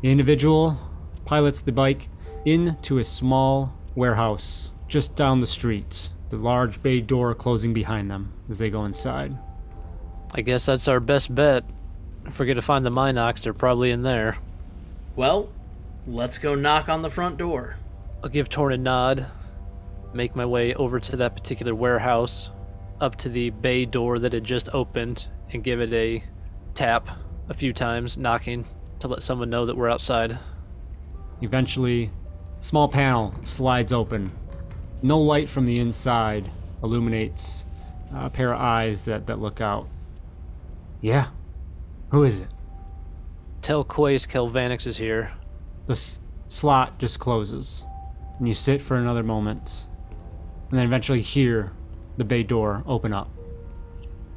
The 0.00 0.10
individual 0.10 0.76
pilots 1.24 1.60
the 1.60 1.70
bike 1.70 2.08
into 2.44 2.98
a 2.98 3.04
small 3.04 3.72
warehouse 3.94 4.70
just 4.88 5.14
down 5.14 5.40
the 5.40 5.46
street, 5.46 6.10
the 6.28 6.36
large 6.36 6.82
bay 6.82 7.00
door 7.00 7.34
closing 7.34 7.72
behind 7.72 8.10
them 8.10 8.32
as 8.50 8.58
they 8.58 8.70
go 8.70 8.84
inside. 8.84 9.36
I 10.34 10.40
guess 10.40 10.66
that's 10.66 10.88
our 10.88 11.00
best 11.00 11.34
bet. 11.34 11.64
If 12.26 12.38
we're 12.38 12.46
gonna 12.46 12.62
find 12.62 12.84
the 12.84 12.90
Minox, 12.90 13.42
they're 13.42 13.52
probably 13.52 13.90
in 13.90 14.02
there. 14.02 14.38
Well, 15.16 15.48
let's 16.06 16.38
go 16.38 16.54
knock 16.54 16.88
on 16.88 17.02
the 17.02 17.10
front 17.10 17.36
door. 17.36 17.76
I'll 18.22 18.30
give 18.30 18.48
Torn 18.48 18.72
a 18.72 18.78
nod, 18.78 19.26
make 20.14 20.36
my 20.36 20.46
way 20.46 20.74
over 20.74 21.00
to 21.00 21.16
that 21.16 21.34
particular 21.34 21.74
warehouse, 21.74 22.50
up 23.00 23.16
to 23.16 23.28
the 23.28 23.50
bay 23.50 23.84
door 23.84 24.18
that 24.18 24.32
had 24.32 24.44
just 24.44 24.68
opened, 24.72 25.26
and 25.52 25.64
give 25.64 25.80
it 25.80 25.92
a 25.92 26.22
tap 26.74 27.08
a 27.48 27.54
few 27.54 27.72
times, 27.72 28.16
knocking 28.16 28.64
to 29.00 29.08
let 29.08 29.22
someone 29.22 29.50
know 29.50 29.66
that 29.66 29.76
we're 29.76 29.90
outside. 29.90 30.38
Eventually, 31.40 32.10
small 32.62 32.88
panel 32.88 33.34
slides 33.42 33.92
open. 33.92 34.30
No 35.02 35.20
light 35.20 35.48
from 35.48 35.66
the 35.66 35.78
inside 35.80 36.48
illuminates 36.82 37.66
uh, 38.14 38.20
a 38.26 38.30
pair 38.30 38.54
of 38.54 38.60
eyes 38.60 39.04
that, 39.04 39.26
that 39.26 39.40
look 39.40 39.60
out. 39.60 39.88
Yeah? 41.00 41.26
Who 42.10 42.22
is 42.22 42.40
it? 42.40 42.48
Tell 43.62 43.82
Quace 43.84 44.26
Kel 44.26 44.48
Vanix 44.48 44.86
is 44.86 44.96
here. 44.96 45.32
The 45.86 45.92
s- 45.92 46.20
slot 46.46 46.98
just 46.98 47.18
closes, 47.18 47.84
and 48.38 48.46
you 48.46 48.54
sit 48.54 48.80
for 48.80 48.96
another 48.96 49.24
moment, 49.24 49.88
and 50.70 50.78
then 50.78 50.86
eventually 50.86 51.20
hear 51.20 51.72
the 52.16 52.24
bay 52.24 52.44
door 52.44 52.84
open 52.86 53.12
up. 53.12 53.28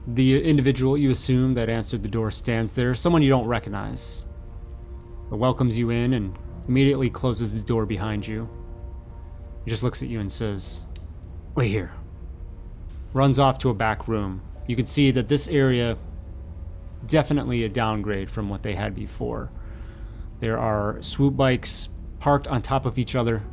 The 0.07 0.41
individual 0.43 0.97
you 0.97 1.11
assume 1.11 1.53
that 1.55 1.69
answered 1.69 2.01
the 2.01 2.09
door 2.09 2.31
stands 2.31 2.73
there, 2.73 2.93
someone 2.95 3.21
you 3.21 3.29
don't 3.29 3.47
recognize, 3.47 4.23
but 5.29 5.37
welcomes 5.37 5.77
you 5.77 5.91
in 5.91 6.13
and 6.13 6.35
immediately 6.67 7.09
closes 7.09 7.53
the 7.53 7.65
door 7.65 7.85
behind 7.85 8.27
you. 8.27 8.49
He 9.63 9.71
just 9.71 9.83
looks 9.83 10.01
at 10.01 10.09
you 10.09 10.19
and 10.19 10.31
says, 10.31 10.83
Wait 11.55 11.69
here. 11.69 11.93
Runs 13.13 13.39
off 13.39 13.59
to 13.59 13.69
a 13.69 13.73
back 13.73 14.07
room. 14.07 14.41
You 14.67 14.75
can 14.75 14.87
see 14.87 15.11
that 15.11 15.29
this 15.29 15.47
area 15.47 15.97
definitely 17.07 17.63
a 17.63 17.69
downgrade 17.69 18.29
from 18.29 18.49
what 18.49 18.63
they 18.63 18.75
had 18.75 18.95
before. 18.95 19.49
There 20.39 20.57
are 20.57 21.01
swoop 21.01 21.37
bikes 21.37 21.89
parked 22.19 22.47
on 22.47 22.61
top 22.61 22.85
of 22.85 22.97
each 22.97 23.15
other. 23.15 23.43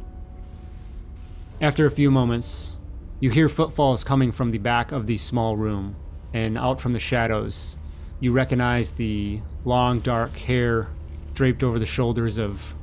After 1.61 1.87
a 1.87 1.91
few 1.91 2.11
moments, 2.11 2.77
you 3.21 3.31
hear 3.31 3.49
footfalls 3.49 4.03
coming 4.03 4.33
from 4.33 4.51
the 4.51 4.59
back 4.59 4.91
of 4.91 5.07
the 5.07 5.17
small 5.17 5.57
room, 5.57 5.95
and 6.33 6.59
out 6.59 6.81
from 6.81 6.93
the 6.93 6.99
shadows, 6.99 7.77
you 8.19 8.33
recognize 8.33 8.93
the 8.93 9.41
long 9.65 10.01
dark 10.01 10.37
hair 10.37 10.89
draped 11.35 11.63
over 11.63 11.79
the 11.79 11.87
shoulders 11.87 12.39
of 12.39 12.75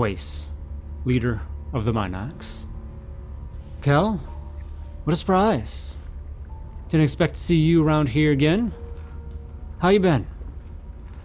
Quace, 0.00 0.54
leader 1.04 1.42
of 1.74 1.84
the 1.84 1.92
Minox. 1.92 2.64
Kel, 3.82 4.18
what 5.04 5.12
a 5.12 5.16
surprise! 5.16 5.98
Didn't 6.88 7.04
expect 7.04 7.34
to 7.34 7.40
see 7.40 7.56
you 7.56 7.84
around 7.84 8.08
here 8.08 8.32
again. 8.32 8.72
How 9.78 9.90
you 9.90 10.00
been? 10.00 10.26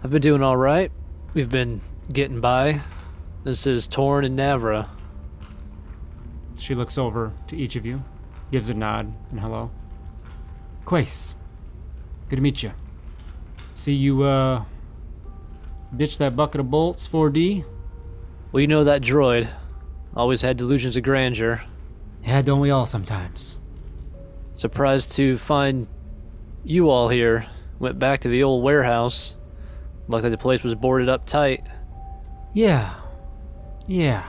I've 0.04 0.10
been 0.10 0.20
doing 0.20 0.42
all 0.42 0.58
right. 0.58 0.92
We've 1.32 1.48
been 1.48 1.80
getting 2.12 2.42
by. 2.42 2.82
This 3.44 3.66
is 3.66 3.88
Torn 3.88 4.26
and 4.26 4.38
Navra. 4.38 4.86
She 6.58 6.74
looks 6.74 6.98
over 6.98 7.32
to 7.48 7.56
each 7.56 7.76
of 7.76 7.86
you, 7.86 8.04
gives 8.52 8.68
a 8.68 8.74
nod 8.74 9.10
and 9.30 9.40
hello. 9.40 9.70
Quace, 10.84 11.34
good 12.28 12.36
to 12.36 12.42
meet 12.42 12.62
you. 12.62 12.72
See 13.74 13.94
you, 13.94 14.22
uh, 14.24 14.64
ditch 15.96 16.18
that 16.18 16.36
bucket 16.36 16.60
of 16.60 16.70
bolts, 16.70 17.08
4D? 17.08 17.64
Well, 18.56 18.62
you 18.62 18.68
know 18.68 18.84
that 18.84 19.02
droid. 19.02 19.50
Always 20.16 20.40
had 20.40 20.56
delusions 20.56 20.96
of 20.96 21.02
grandeur. 21.02 21.62
Yeah, 22.24 22.40
don't 22.40 22.60
we 22.60 22.70
all 22.70 22.86
sometimes? 22.86 23.58
Surprised 24.54 25.12
to 25.16 25.36
find 25.36 25.86
you 26.64 26.88
all 26.88 27.10
here. 27.10 27.48
Went 27.78 27.98
back 27.98 28.20
to 28.20 28.30
the 28.30 28.44
old 28.44 28.64
warehouse. 28.64 29.34
Looked 30.08 30.24
like 30.24 30.32
the 30.32 30.38
place 30.38 30.62
was 30.62 30.74
boarded 30.74 31.10
up 31.10 31.26
tight. 31.26 31.66
Yeah. 32.54 32.94
Yeah. 33.86 34.26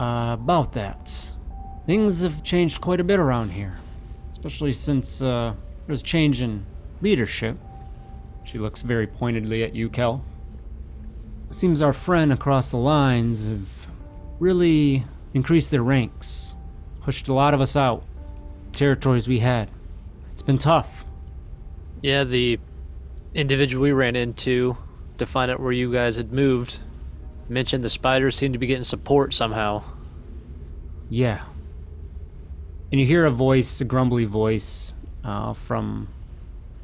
Uh, 0.00 0.32
about 0.32 0.72
that. 0.72 1.32
Things 1.86 2.24
have 2.24 2.42
changed 2.42 2.80
quite 2.80 2.98
a 2.98 3.04
bit 3.04 3.20
around 3.20 3.50
here. 3.50 3.78
Especially 4.32 4.72
since, 4.72 5.22
uh, 5.22 5.54
there's 5.86 6.02
change 6.02 6.42
in 6.42 6.66
leadership. 7.02 7.56
She 8.42 8.58
looks 8.58 8.82
very 8.82 9.06
pointedly 9.06 9.62
at 9.62 9.76
you, 9.76 9.88
Kel. 9.90 10.24
Seems 11.50 11.82
our 11.82 11.92
friend 11.92 12.32
across 12.32 12.70
the 12.70 12.76
lines 12.76 13.46
have 13.46 13.88
really 14.38 15.04
increased 15.34 15.70
their 15.70 15.82
ranks. 15.82 16.56
Pushed 17.02 17.28
a 17.28 17.34
lot 17.34 17.54
of 17.54 17.60
us 17.60 17.76
out. 17.76 18.04
Territories 18.72 19.26
we 19.26 19.40
had. 19.40 19.68
It's 20.32 20.42
been 20.42 20.58
tough. 20.58 21.04
Yeah, 22.02 22.24
the 22.24 22.58
individual 23.34 23.82
we 23.82 23.92
ran 23.92 24.16
into 24.16 24.76
to 25.18 25.26
find 25.26 25.50
out 25.50 25.60
where 25.60 25.72
you 25.72 25.92
guys 25.92 26.16
had 26.16 26.32
moved 26.32 26.78
mentioned 27.48 27.82
the 27.82 27.90
spiders 27.90 28.36
seemed 28.36 28.54
to 28.54 28.58
be 28.58 28.66
getting 28.66 28.84
support 28.84 29.34
somehow. 29.34 29.82
Yeah. 31.08 31.44
And 32.90 33.00
you 33.00 33.06
hear 33.06 33.26
a 33.26 33.30
voice, 33.30 33.80
a 33.80 33.84
grumbly 33.84 34.24
voice, 34.24 34.94
uh, 35.24 35.52
from 35.54 36.08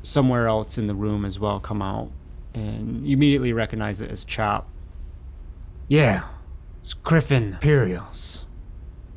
somewhere 0.03 0.49
else 0.49 0.77
in 0.77 0.87
the 0.87 0.95
room 0.95 1.25
as 1.25 1.39
well 1.39 1.61
come 1.61 1.81
out. 1.81 2.11
And 2.57 3.03
mm. 3.03 3.07
you 3.07 3.17
immediately 3.17 3.53
recognize 3.53 4.01
it 4.01 4.11
as 4.11 4.25
Chop. 4.25 4.67
Yeah. 5.87 6.25
It's 6.81 6.95
Griffin 6.95 7.53
Imperials. 7.53 8.45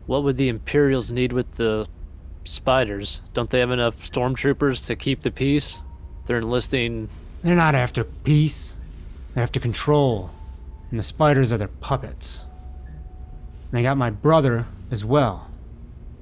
What 0.05 0.23
would 0.23 0.37
the 0.37 0.49
Imperials 0.49 1.09
need 1.09 1.33
with 1.33 1.55
the 1.55 1.87
spiders? 2.43 3.21
Don't 3.33 3.49
they 3.49 3.59
have 3.59 3.71
enough 3.71 4.09
stormtroopers 4.09 4.85
to 4.87 4.95
keep 4.95 5.21
the 5.21 5.31
peace? 5.31 5.79
They're 6.27 6.39
enlisting. 6.39 7.09
They're 7.43 7.55
not 7.55 7.75
after 7.75 8.03
peace. 8.03 8.77
They're 9.33 9.43
after 9.43 9.59
control. 9.59 10.31
And 10.89 10.99
the 10.99 11.03
spiders 11.03 11.53
are 11.53 11.57
their 11.57 11.67
puppets. 11.67 12.45
And 12.87 13.71
they 13.71 13.83
got 13.83 13.97
my 13.97 14.09
brother 14.09 14.65
as 14.91 15.05
well. 15.05 15.47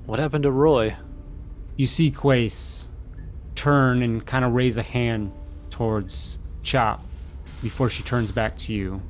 What 0.05 0.19
happened 0.19 0.43
to 0.43 0.51
Roy? 0.51 0.95
You 1.77 1.85
see 1.85 2.11
Quace 2.11 2.89
turn 3.55 4.03
and 4.03 4.25
kind 4.25 4.45
of 4.45 4.53
raise 4.53 4.77
a 4.77 4.83
hand 4.83 5.31
towards 5.71 6.39
Chop 6.63 7.06
before 7.61 7.89
she 7.89 8.03
turns 8.03 8.31
back 8.31 8.57
to 8.57 8.73
you. 8.73 9.01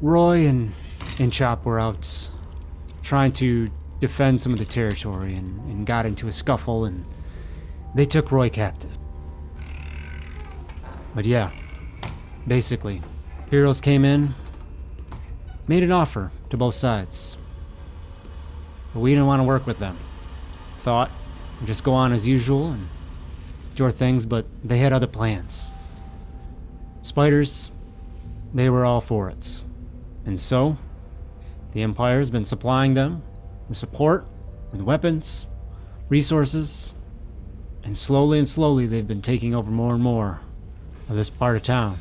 Roy 0.00 0.46
and, 0.46 0.72
and 1.18 1.32
Chop 1.32 1.64
were 1.64 1.78
out 1.78 2.30
trying 3.02 3.32
to 3.32 3.68
defend 4.00 4.40
some 4.40 4.52
of 4.52 4.58
the 4.58 4.64
territory 4.64 5.34
and, 5.34 5.58
and 5.70 5.86
got 5.86 6.06
into 6.06 6.28
a 6.28 6.32
scuffle 6.32 6.84
and 6.84 7.04
they 7.94 8.04
took 8.04 8.30
Roy 8.30 8.48
captive. 8.48 8.96
But 11.14 11.24
yeah, 11.24 11.50
basically, 12.46 13.02
Heroes 13.50 13.80
came 13.80 14.04
in, 14.04 14.34
made 15.66 15.82
an 15.82 15.90
offer 15.90 16.30
to 16.50 16.56
both 16.56 16.74
sides. 16.74 17.36
But 18.92 19.00
we 19.00 19.10
didn't 19.10 19.26
want 19.26 19.40
to 19.40 19.44
work 19.44 19.66
with 19.66 19.78
them. 19.78 19.96
Thought 20.78 21.10
just 21.64 21.82
go 21.82 21.92
on 21.92 22.12
as 22.12 22.26
usual 22.26 22.70
and 22.70 22.88
do 23.74 23.84
our 23.84 23.90
things, 23.90 24.26
but 24.26 24.46
they 24.62 24.78
had 24.78 24.92
other 24.92 25.06
plans. 25.06 25.72
Spiders, 27.02 27.70
they 28.54 28.68
were 28.68 28.84
all 28.84 29.00
for 29.00 29.28
it. 29.30 29.64
And 30.24 30.38
so, 30.38 30.76
the 31.72 31.82
Empire's 31.82 32.30
been 32.30 32.44
supplying 32.44 32.94
them 32.94 33.22
with 33.68 33.78
support, 33.78 34.26
with 34.72 34.80
weapons, 34.80 35.46
resources, 36.08 36.94
and 37.84 37.96
slowly 37.96 38.38
and 38.38 38.48
slowly 38.48 38.86
they've 38.86 39.06
been 39.06 39.22
taking 39.22 39.54
over 39.54 39.70
more 39.70 39.94
and 39.94 40.02
more 40.02 40.40
of 41.08 41.16
this 41.16 41.30
part 41.30 41.56
of 41.56 41.62
town. 41.62 41.98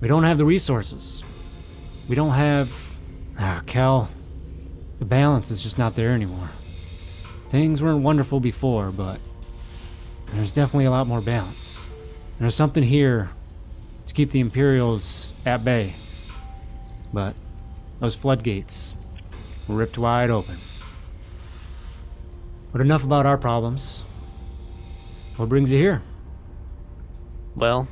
We 0.00 0.08
don't 0.08 0.24
have 0.24 0.38
the 0.38 0.44
resources. 0.44 1.24
We 2.08 2.14
don't 2.14 2.32
have. 2.32 2.98
Ah, 3.38 3.62
Kel. 3.66 4.10
The 4.98 5.04
balance 5.04 5.50
is 5.50 5.62
just 5.62 5.78
not 5.78 5.96
there 5.96 6.10
anymore. 6.10 6.50
Things 7.48 7.82
weren't 7.82 8.02
wonderful 8.02 8.40
before, 8.40 8.90
but 8.90 9.18
there's 10.32 10.52
definitely 10.52 10.84
a 10.84 10.90
lot 10.90 11.06
more 11.06 11.20
balance. 11.20 11.88
There's 12.38 12.54
something 12.54 12.82
here 12.82 13.30
to 14.06 14.14
keep 14.14 14.30
the 14.30 14.40
Imperials 14.40 15.32
at 15.46 15.64
bay. 15.64 15.94
But 17.12 17.34
those 18.00 18.16
floodgates 18.16 18.94
were 19.68 19.76
ripped 19.76 19.98
wide 19.98 20.30
open. 20.30 20.56
But 22.72 22.80
enough 22.80 23.04
about 23.04 23.24
our 23.24 23.38
problems. 23.38 24.04
What 25.36 25.48
brings 25.48 25.72
you 25.72 25.78
here? 25.78 26.02
Well, 27.54 27.86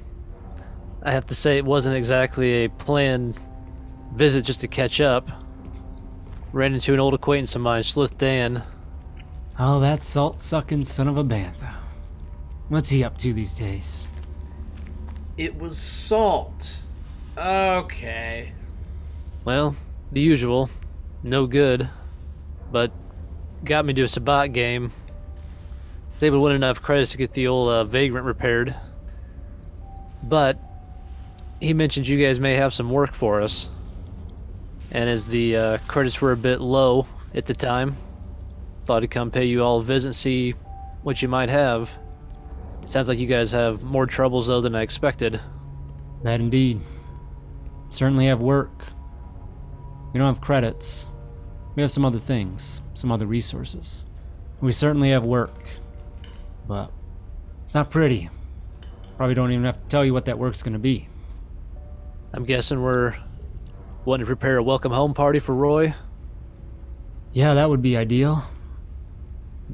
I 1.03 1.13
have 1.13 1.27
to 1.27 1.35
say 1.35 1.59
it 1.59 1.65
wasn't 1.65 1.97
exactly 1.97 2.65
a 2.65 2.69
planned 2.69 3.39
visit 4.15 4.45
just 4.45 4.61
to 4.61 4.69
catch 4.69 5.01
up. 5.01 5.29
Ran 6.53 6.75
into 6.75 6.93
an 6.93 7.01
old 7.01 7.15
acquaintance 7.15 7.55
of 7.55 7.63
mine, 7.63 7.83
Slith 7.83 8.19
Dan. 8.19 8.63
Oh, 9.59 9.81
that 9.81 10.03
salt 10.03 10.41
sucking 10.41 10.85
son 10.85 11.09
of 11.09 11.17
a 11.17 11.25
bantha. 11.25 11.75
What's 12.69 12.91
he 12.91 13.05
up 13.05 13.17
to 13.19 13.33
these 13.33 13.55
days? 13.55 14.09
It 15.43 15.59
was 15.59 15.77
salt. 15.77 16.79
Okay. 17.37 18.53
Well, 19.45 19.75
the 20.13 20.21
usual. 20.21 20.71
No 21.25 21.49
good. 21.49 21.91
But 22.71 22.93
got 23.65 23.85
me 23.85 23.93
to 23.95 24.03
a 24.03 24.05
Sabacc 24.05 24.53
game. 24.53 24.93
Was 26.15 26.23
able 26.23 26.37
to 26.37 26.43
win 26.43 26.55
enough 26.55 26.81
credits 26.81 27.11
to 27.11 27.19
get 27.19 27.33
the 27.33 27.49
old 27.49 27.71
uh, 27.71 27.83
Vagrant 27.83 28.25
repaired. 28.25 28.77
But 30.23 30.61
he 31.61 31.75
mentioned 31.75 32.07
you 32.07 32.25
guys 32.25 32.39
may 32.39 32.55
have 32.55 32.73
some 32.73 32.89
work 32.89 33.13
for 33.13 33.41
us. 33.41 33.69
And 34.93 35.11
as 35.11 35.27
the 35.27 35.57
uh, 35.57 35.79
credits 35.89 36.21
were 36.21 36.31
a 36.31 36.37
bit 36.37 36.61
low 36.61 37.09
at 37.35 37.47
the 37.47 37.55
time, 37.55 37.97
thought 38.87 39.03
I'd 39.03 39.11
come 39.11 39.33
pay 39.33 39.47
you 39.47 39.65
all 39.65 39.81
a 39.81 39.83
visit 39.83 40.07
and 40.11 40.17
see 40.17 40.55
what 41.03 41.21
you 41.21 41.27
might 41.27 41.49
have. 41.49 41.91
Sounds 42.87 43.09
like 43.09 43.18
you 43.18 43.27
guys 43.27 43.51
have 43.53 43.83
more 43.83 44.07
troubles 44.07 44.49
though 44.49 44.61
than 44.61 44.75
I 44.75 44.83
expected. 44.83 45.40
That 46.23 46.40
indeed. 46.40 46.81
Certainly 47.90 48.27
have 48.27 48.40
work. 48.40 48.85
We 50.12 50.18
don't 50.18 50.33
have 50.33 50.40
credits. 50.40 51.11
We 51.75 51.83
have 51.83 51.90
some 51.90 52.05
other 52.05 52.18
things, 52.18 52.83
some 52.95 53.11
other 53.11 53.27
resources. 53.27 54.07
We 54.61 54.73
certainly 54.73 55.11
have 55.11 55.25
work. 55.25 55.64
But 56.68 56.92
it's 57.62 57.75
not 57.75 57.90
pretty. 57.90 58.29
Probably 59.16 59.35
don't 59.35 59.53
even 59.53 59.64
have 59.64 59.83
to 59.83 59.88
tell 59.88 60.05
you 60.05 60.12
what 60.12 60.27
that 60.27 60.38
work's 60.38 60.62
gonna 60.62 60.79
be. 60.79 61.09
I'm 62.33 62.45
guessing 62.45 62.83
we're 62.83 63.14
wanting 64.05 64.25
to 64.25 64.27
prepare 64.27 64.59
a 64.59 64.62
welcome 64.62 64.92
home 64.92 65.14
party 65.14 65.38
for 65.38 65.55
Roy. 65.55 65.95
Yeah, 67.33 67.55
that 67.55 67.71
would 67.71 67.83
be 67.83 67.97
ideal. 67.97 68.45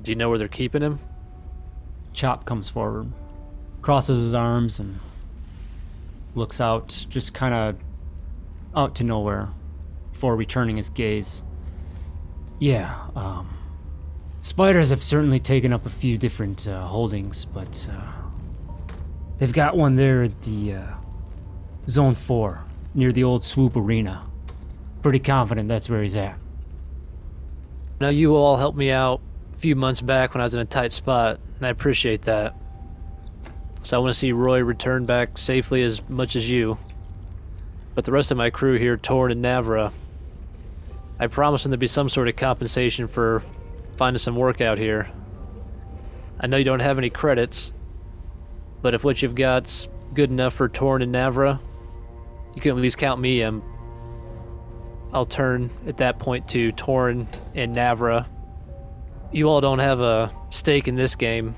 Do 0.01 0.11
you 0.11 0.17
know 0.17 0.29
where 0.29 0.39
they're 0.39 0.49
keeping 0.49 0.83
him? 0.83 1.01
Chop 2.19 2.45
comes 2.45 2.69
forward, 2.69 3.13
crosses 3.81 4.21
his 4.21 4.35
arms, 4.35 4.81
and 4.81 4.99
looks 6.35 6.61
out, 6.61 7.07
just 7.09 7.33
kind 7.33 7.55
of 7.55 7.77
out 8.75 8.97
to 8.97 9.05
nowhere, 9.05 9.49
before 10.11 10.35
returning 10.35 10.77
his 10.77 10.91
gaze. 10.91 11.45
Yeah, 12.59 12.93
um, 13.15 13.57
spiders 14.41 14.91
have 14.91 15.01
certainly 15.01 15.39
taken 15.39 15.73
up 15.73 15.87
a 15.87 15.91
few 15.91 16.19
different 16.19 16.67
uh, 16.67 16.85
holdings, 16.85 17.45
but 17.45 17.89
uh, 17.93 18.13
they've 19.39 19.53
got 19.53 19.77
one 19.77 19.95
there 19.95 20.25
at 20.25 20.43
the 20.43 20.75
uh, 20.75 20.87
Zone 21.89 22.17
4, 22.17 22.65
near 22.95 23.13
the 23.13 23.23
old 23.23 23.45
Swoop 23.45 23.77
Arena. 23.77 24.27
Pretty 25.03 25.21
confident 25.21 25.69
that's 25.69 25.89
where 25.89 26.03
he's 26.03 26.17
at. 26.17 26.37
Now, 28.01 28.09
you 28.09 28.35
all 28.35 28.57
helped 28.57 28.77
me 28.77 28.91
out 28.91 29.21
a 29.55 29.59
few 29.61 29.77
months 29.77 30.01
back 30.01 30.35
when 30.35 30.41
I 30.41 30.45
was 30.45 30.55
in 30.55 30.61
a 30.61 30.65
tight 30.65 30.93
spot, 30.93 31.39
and 31.59 31.67
I 31.67 31.71
appreciate 31.71 32.23
that. 32.23 32.55
So 33.83 33.97
I 33.97 34.01
want 34.01 34.13
to 34.13 34.19
see 34.19 34.33
Roy 34.33 34.63
return 34.63 35.07
back 35.07 35.39
safely 35.39 35.83
as 35.83 36.01
much 36.09 36.37
as 36.37 36.49
you. 36.49 36.79
But 37.95 38.05
the 38.05 38.13
rest 38.13 38.31
of 38.31 38.37
my 38.37 38.51
crew 38.51 38.79
here, 38.79 38.97
Torn 38.97 39.33
and 39.33 39.45
Navra, 39.45 39.93
I 41.19 41.27
promised 41.27 41.65
them 41.65 41.71
there'd 41.71 41.81
be 41.81 41.89
some 41.89 42.09
sort 42.09 42.29
of 42.29 42.37
compensation 42.37 43.09
for 43.09 43.43
finding 43.97 44.19
some 44.19 44.37
work 44.37 44.61
out 44.61 44.79
here. 44.79 45.11
I 46.39 46.47
know 46.47 46.57
you 46.57 46.65
don't 46.65 46.81
have 46.81 46.99
any 46.99 47.11
credits, 47.11 47.73
but 48.83 48.95
if 48.95 49.03
what 49.03 49.21
you've 49.21 49.35
got's 49.35 49.89
good 50.15 50.31
enough 50.31 50.55
for 50.55 50.69
Torn 50.69 51.03
and 51.03 51.13
Navra, 51.13 51.59
you 52.55 52.63
can 52.63 52.71
at 52.71 52.77
least 52.77 52.99
count 52.99 53.21
me 53.21 53.43
in. 53.43 53.63
I'll 55.13 55.27
turn 55.27 55.71
at 55.87 55.97
that 55.97 56.21
point 56.21 56.49
to 56.51 56.71
Torn 56.73 57.27
and 57.55 57.75
Navra. 57.75 58.27
You 59.33 59.49
all 59.49 59.61
don't 59.61 59.81
have 59.81 60.01
a 60.01 60.33
stake 60.51 60.89
in 60.89 60.95
this 60.95 61.15
game, 61.15 61.55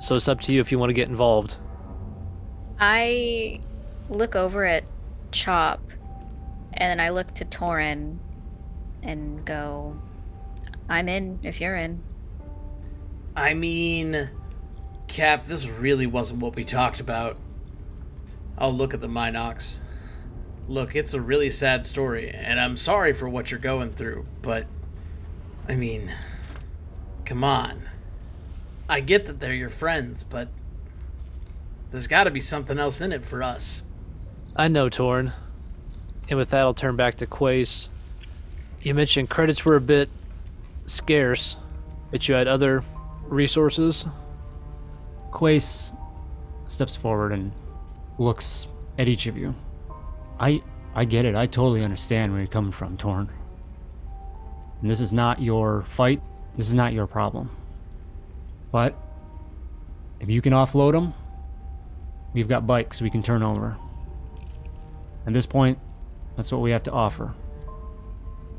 so 0.00 0.14
it's 0.14 0.28
up 0.28 0.40
to 0.42 0.52
you 0.52 0.60
if 0.60 0.70
you 0.70 0.78
want 0.78 0.90
to 0.90 0.94
get 0.94 1.08
involved. 1.08 1.56
I 2.78 3.60
look 4.08 4.36
over 4.36 4.64
at 4.64 4.84
Chop, 5.32 5.80
and 6.72 6.90
then 6.90 7.00
I 7.00 7.10
look 7.10 7.34
to 7.34 7.44
Torin 7.44 8.18
and 9.02 9.44
go, 9.44 9.96
I'm 10.88 11.08
in 11.08 11.38
if 11.42 11.60
you're 11.60 11.76
in. 11.76 12.02
I 13.34 13.54
mean, 13.54 14.30
Cap, 15.08 15.46
this 15.46 15.66
really 15.66 16.06
wasn't 16.06 16.40
what 16.40 16.56
we 16.56 16.64
talked 16.64 17.00
about. 17.00 17.38
I'll 18.58 18.72
look 18.72 18.94
at 18.94 19.00
the 19.00 19.08
Minox. 19.08 19.78
Look, 20.68 20.96
it's 20.96 21.14
a 21.14 21.20
really 21.20 21.50
sad 21.50 21.86
story, 21.86 22.30
and 22.30 22.58
I'm 22.60 22.76
sorry 22.76 23.12
for 23.12 23.28
what 23.28 23.50
you're 23.50 23.60
going 23.60 23.92
through, 23.92 24.26
but. 24.42 24.66
I 25.68 25.74
mean. 25.74 26.14
Come 27.24 27.42
on. 27.42 27.88
I 28.88 29.00
get 29.00 29.26
that 29.26 29.40
they're 29.40 29.54
your 29.54 29.70
friends, 29.70 30.22
but. 30.24 30.48
There's 31.90 32.08
gotta 32.08 32.30
be 32.30 32.40
something 32.40 32.78
else 32.78 33.00
in 33.00 33.12
it 33.12 33.24
for 33.24 33.42
us. 33.42 33.82
I 34.56 34.68
know, 34.68 34.88
Torn. 34.88 35.32
And 36.28 36.38
with 36.38 36.50
that, 36.50 36.60
I'll 36.60 36.74
turn 36.74 36.96
back 36.96 37.14
to 37.16 37.26
Quace. 37.26 37.88
You 38.82 38.92
mentioned 38.92 39.30
credits 39.30 39.64
were 39.64 39.76
a 39.76 39.80
bit 39.80 40.08
scarce, 40.86 41.56
but 42.10 42.28
you 42.28 42.34
had 42.34 42.48
other 42.48 42.82
resources. 43.22 44.04
Quace 45.30 45.92
steps 46.66 46.96
forward 46.96 47.32
and 47.32 47.52
looks 48.18 48.66
at 48.98 49.08
each 49.08 49.26
of 49.26 49.36
you. 49.36 49.54
I 50.40 50.62
I 50.94 51.04
get 51.04 51.24
it. 51.24 51.34
I 51.34 51.46
totally 51.46 51.84
understand 51.84 52.32
where 52.32 52.40
you're 52.40 52.48
coming 52.48 52.72
from, 52.72 52.96
Torn. 52.96 53.28
And 54.80 54.90
this 54.90 55.00
is 55.00 55.12
not 55.12 55.40
your 55.40 55.82
fight. 55.82 56.20
This 56.56 56.68
is 56.68 56.74
not 56.74 56.92
your 56.92 57.06
problem. 57.06 57.50
But 58.76 58.94
if 60.20 60.28
you 60.28 60.42
can 60.42 60.52
offload 60.52 60.92
them, 60.92 61.14
we've 62.34 62.46
got 62.46 62.66
bikes 62.66 63.00
we 63.00 63.08
can 63.08 63.22
turn 63.22 63.42
over. 63.42 63.74
At 65.26 65.32
this 65.32 65.46
point, 65.46 65.78
that's 66.36 66.52
what 66.52 66.60
we 66.60 66.72
have 66.72 66.82
to 66.82 66.92
offer. 66.92 67.32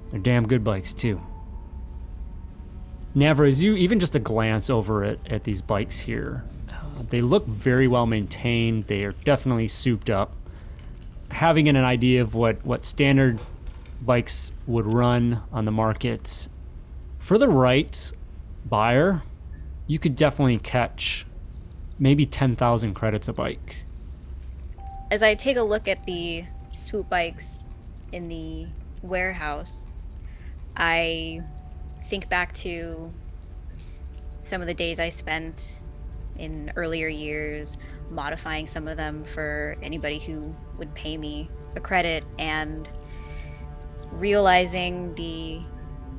They're 0.10 0.20
damn 0.20 0.48
good 0.48 0.64
bikes 0.64 0.92
too. 0.92 1.22
Navra, 3.16 3.48
as 3.48 3.64
you 3.64 3.76
even 3.76 4.00
just 4.00 4.16
a 4.16 4.20
glance 4.20 4.72
over 4.72 5.04
at, 5.04 5.20
at 5.30 5.44
these 5.44 5.62
bikes 5.62 6.00
here, 6.00 6.44
uh, 6.68 7.04
they 7.12 7.22
look 7.22 7.46
very 7.46 7.88
well 7.88 8.08
maintained. 8.08 8.86
They 8.88 9.04
are 9.04 9.12
definitely 9.24 9.68
souped 9.68 10.10
up. 10.10 10.34
Having 11.30 11.68
an 11.68 11.78
idea 11.78 12.24
of 12.24 12.34
what, 12.34 12.66
what 12.66 12.86
standard 12.86 13.40
bikes 14.02 14.52
would 14.66 14.88
run 14.88 15.44
on 15.52 15.66
the 15.66 15.72
market, 15.72 16.50
for 17.20 17.38
the 17.38 17.48
right 17.48 18.12
buyer, 18.66 19.22
you 19.88 19.98
could 19.98 20.16
definitely 20.16 20.60
catch 20.60 21.26
maybe 21.98 22.26
10,000 22.26 22.94
credits 22.94 23.28
a 23.28 23.34
bike. 23.34 23.84
As 25.10 25.24
I 25.24 25.34
take 25.36 25.58
a 25.58 25.64
look 25.64 25.88
at 25.88 26.06
the 26.06 26.44
swoop 26.74 27.10
bikes 27.10 27.64
in 28.12 28.26
the 28.26 28.68
warehouse, 29.02 29.86
I 30.76 31.42
think 32.10 32.30
back 32.30 32.54
to 32.56 33.12
some 34.42 34.62
of 34.62 34.68
the 34.68 34.74
days 34.74 35.00
I 35.00 35.10
spent 35.10 35.80
in 36.38 36.72
earlier 36.76 37.08
years 37.08 37.78
modifying 38.10 38.68
some 38.68 38.88
of 38.88 38.98
them 38.98 39.24
for 39.24 39.76
anybody 39.82 40.20
who 40.20 40.56
would 40.78 40.94
pay 40.94 41.18
me 41.18 41.50
a 41.76 41.80
credit 41.80 42.24
and 42.38 42.90
realizing 44.12 45.14
the 45.16 45.60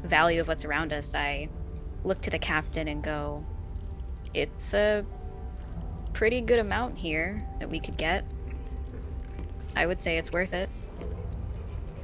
value 0.02 0.40
of 0.40 0.48
what's 0.48 0.64
around 0.64 0.92
us, 0.92 1.14
I 1.14 1.48
look 2.04 2.20
to 2.22 2.31
the 2.31 2.38
captain 2.38 2.88
and 2.88 3.02
go, 3.02 3.44
It's 4.35 4.75
a 4.75 5.05
pretty 6.12 6.41
good 6.41 6.59
amount 6.59 6.99
here 6.99 7.47
that 7.61 7.71
we 7.71 7.81
could 7.81 7.97
get. 7.97 8.25
I 9.77 9.87
would 9.87 10.01
say 10.01 10.19
it's 10.19 10.33
worth 10.33 10.53
it. 10.53 10.69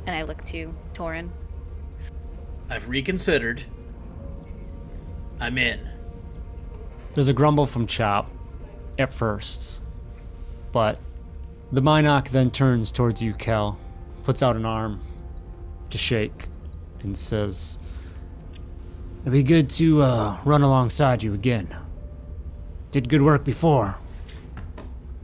And 0.07 0.15
I 0.15 0.23
look 0.23 0.43
to 0.45 0.75
Torin. 0.93 1.31
I've 2.71 2.89
reconsidered. 2.89 3.65
I'm 5.41 5.59
in. 5.59 5.81
There's 7.15 7.29
a 7.29 7.33
grumble 7.33 7.67
from 7.67 7.87
Chop 7.87 8.31
at 8.99 9.13
first, 9.13 9.81
but 10.73 10.99
the 11.73 11.83
Minok 11.83 12.29
then 12.31 12.51
turns 12.51 12.93
towards 12.93 13.23
you, 13.23 13.35
Kel, 13.35 13.79
puts 14.23 14.43
out 14.43 14.57
an 14.57 14.65
arm 14.65 15.01
to 15.91 15.99
shake, 15.99 16.49
and 17.01 17.17
says, 17.17 17.79
It'd 19.23 19.33
be 19.33 19.43
good 19.43 19.71
to 19.71 20.03
uh, 20.03 20.39
run 20.45 20.63
alongside 20.63 21.23
you 21.23 21.35
again. 21.35 21.75
Did 22.95 23.09
good 23.09 23.23
work 23.23 23.43
before. 23.43 23.97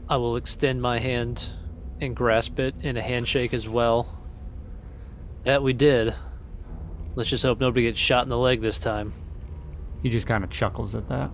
I 0.09 0.17
will 0.17 0.35
extend 0.35 0.81
my 0.81 0.99
hand 0.99 1.47
and 2.01 2.13
grasp 2.13 2.59
it 2.59 2.75
in 2.81 2.97
a 2.97 3.01
handshake 3.01 3.53
as 3.53 3.69
well. 3.69 4.13
That 5.45 5.63
we 5.63 5.71
did. 5.71 6.13
Let's 7.15 7.29
just 7.29 7.43
hope 7.43 7.61
nobody 7.61 7.83
gets 7.83 7.97
shot 7.97 8.23
in 8.23 8.29
the 8.29 8.37
leg 8.37 8.59
this 8.59 8.77
time. 8.77 9.13
He 10.03 10.09
just 10.09 10.27
kind 10.27 10.43
of 10.43 10.49
chuckles 10.49 10.95
at 10.95 11.07
that. 11.07 11.31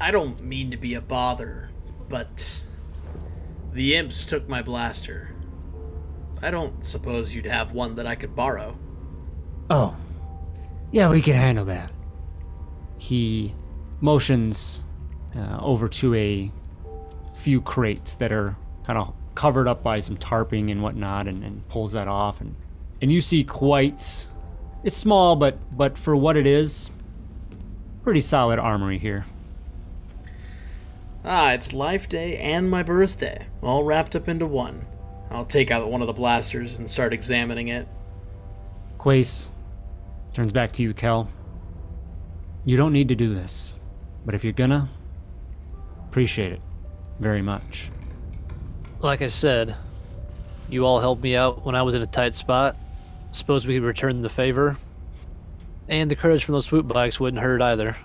I 0.00 0.10
don't 0.10 0.42
mean 0.42 0.70
to 0.70 0.78
be 0.78 0.94
a 0.94 1.02
bother, 1.02 1.68
but 2.08 2.58
the 3.74 3.96
imps 3.96 4.24
took 4.24 4.48
my 4.48 4.62
blaster. 4.62 5.34
I 6.40 6.50
don't 6.50 6.82
suppose 6.82 7.34
you'd 7.34 7.44
have 7.44 7.72
one 7.72 7.96
that 7.96 8.06
I 8.06 8.14
could 8.14 8.34
borrow. 8.34 8.74
Oh. 9.68 9.94
Yeah, 10.92 11.10
we 11.10 11.20
can 11.20 11.34
handle 11.34 11.66
that. 11.66 11.92
He 12.96 13.54
motions 14.00 14.82
uh, 15.36 15.58
over 15.60 15.88
to 15.88 16.14
a 16.14 16.52
few 17.34 17.60
crates 17.60 18.16
that 18.16 18.32
are 18.32 18.56
kind 18.86 18.98
of 18.98 19.12
covered 19.34 19.66
up 19.66 19.82
by 19.82 20.00
some 20.00 20.16
tarping 20.16 20.70
and 20.70 20.82
whatnot 20.82 21.26
and, 21.26 21.42
and 21.42 21.68
pulls 21.68 21.92
that 21.92 22.06
off 22.06 22.40
and 22.40 22.54
and 23.02 23.10
you 23.10 23.20
see 23.20 23.42
quite 23.42 24.28
it's 24.84 24.96
small 24.96 25.34
but 25.34 25.58
but 25.76 25.98
for 25.98 26.14
what 26.14 26.36
it 26.36 26.46
is 26.46 26.90
pretty 28.04 28.20
solid 28.20 28.58
armory 28.58 28.98
here 28.98 29.24
Ah, 31.26 31.52
it's 31.52 31.72
Life 31.72 32.06
Day 32.10 32.36
and 32.36 32.70
my 32.70 32.82
birthday, 32.82 33.46
all 33.62 33.82
wrapped 33.82 34.14
up 34.14 34.28
into 34.28 34.46
one. 34.46 34.84
I'll 35.30 35.46
take 35.46 35.70
out 35.70 35.90
one 35.90 36.02
of 36.02 36.06
the 36.06 36.12
blasters 36.12 36.78
and 36.78 36.88
start 36.88 37.14
examining 37.14 37.68
it. 37.68 37.88
Quace 38.98 39.50
turns 40.34 40.52
back 40.52 40.70
to 40.72 40.82
you, 40.82 40.92
Kel. 40.92 41.30
You 42.66 42.76
don't 42.76 42.92
need 42.92 43.08
to 43.08 43.14
do 43.14 43.34
this, 43.34 43.72
but 44.26 44.34
if 44.34 44.44
you're 44.44 44.52
gonna, 44.52 44.90
appreciate 46.14 46.52
it 46.52 46.60
very 47.18 47.42
much. 47.42 47.90
Like 49.00 49.20
I 49.20 49.26
said, 49.26 49.74
you 50.68 50.86
all 50.86 51.00
helped 51.00 51.20
me 51.24 51.34
out 51.34 51.66
when 51.66 51.74
I 51.74 51.82
was 51.82 51.96
in 51.96 52.02
a 52.02 52.06
tight 52.06 52.34
spot. 52.34 52.76
Suppose 53.32 53.66
we 53.66 53.74
could 53.74 53.82
return 53.82 54.22
the 54.22 54.28
favor. 54.28 54.76
And 55.88 56.08
the 56.08 56.14
credits 56.14 56.44
from 56.44 56.52
those 56.52 56.66
swoop 56.66 56.86
bikes 56.86 57.18
wouldn't 57.18 57.42
hurt 57.42 57.60
either. 57.60 57.96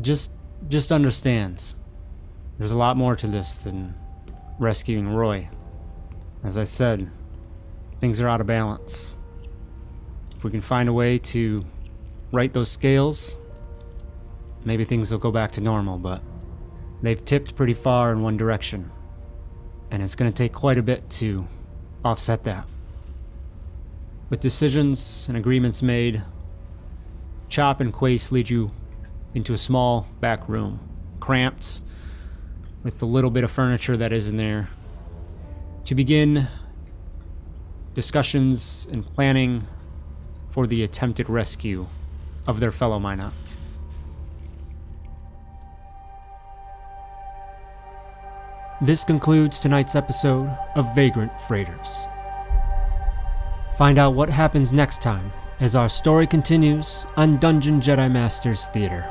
Just 0.00 0.32
just 0.68 0.90
understand. 0.90 1.74
There's 2.56 2.72
a 2.72 2.78
lot 2.78 2.96
more 2.96 3.14
to 3.14 3.26
this 3.26 3.56
than 3.56 3.94
rescuing 4.58 5.06
Roy. 5.06 5.50
As 6.44 6.56
I 6.56 6.64
said, 6.64 7.10
things 8.00 8.22
are 8.22 8.28
out 8.28 8.40
of 8.40 8.46
balance. 8.46 9.18
If 10.34 10.44
we 10.44 10.50
can 10.50 10.62
find 10.62 10.88
a 10.88 10.94
way 10.94 11.18
to 11.18 11.62
right 12.32 12.54
those 12.54 12.70
scales, 12.70 13.36
maybe 14.64 14.86
things 14.86 15.12
will 15.12 15.18
go 15.18 15.30
back 15.30 15.52
to 15.52 15.60
normal, 15.60 15.98
but 15.98 16.22
they've 17.02 17.24
tipped 17.24 17.54
pretty 17.54 17.74
far 17.74 18.12
in 18.12 18.22
one 18.22 18.36
direction. 18.36 18.90
And 19.90 20.02
it's 20.02 20.14
going 20.14 20.32
to 20.32 20.36
take 20.36 20.52
quite 20.52 20.78
a 20.78 20.82
bit 20.82 21.08
to 21.10 21.46
offset 22.04 22.44
that. 22.44 22.66
With 24.30 24.40
decisions 24.40 25.26
and 25.28 25.36
agreements 25.36 25.82
made, 25.82 26.22
Chop 27.48 27.80
and 27.80 27.92
Quace 27.92 28.32
lead 28.32 28.50
you 28.50 28.72
into 29.34 29.52
a 29.52 29.58
small 29.58 30.08
back 30.20 30.48
room, 30.48 30.80
cramped 31.20 31.82
with 32.82 32.98
the 32.98 33.06
little 33.06 33.30
bit 33.30 33.44
of 33.44 33.50
furniture 33.50 33.96
that 33.96 34.12
is 34.12 34.28
in 34.28 34.36
there, 34.36 34.68
to 35.84 35.94
begin 35.94 36.48
discussions 37.94 38.88
and 38.90 39.06
planning 39.06 39.62
for 40.50 40.66
the 40.66 40.82
attempted 40.82 41.28
rescue 41.28 41.86
of 42.46 42.60
their 42.60 42.72
fellow 42.72 42.98
Minoc. 42.98 43.32
This 48.82 49.04
concludes 49.04 49.58
tonight's 49.58 49.96
episode 49.96 50.54
of 50.74 50.94
Vagrant 50.94 51.40
Freighters. 51.40 52.06
Find 53.78 53.96
out 53.96 54.12
what 54.12 54.28
happens 54.28 54.70
next 54.74 55.00
time 55.00 55.32
as 55.60 55.74
our 55.74 55.88
story 55.88 56.26
continues 56.26 57.06
on 57.16 57.38
Dungeon 57.38 57.80
Jedi 57.80 58.12
Masters 58.12 58.68
Theater. 58.68 59.10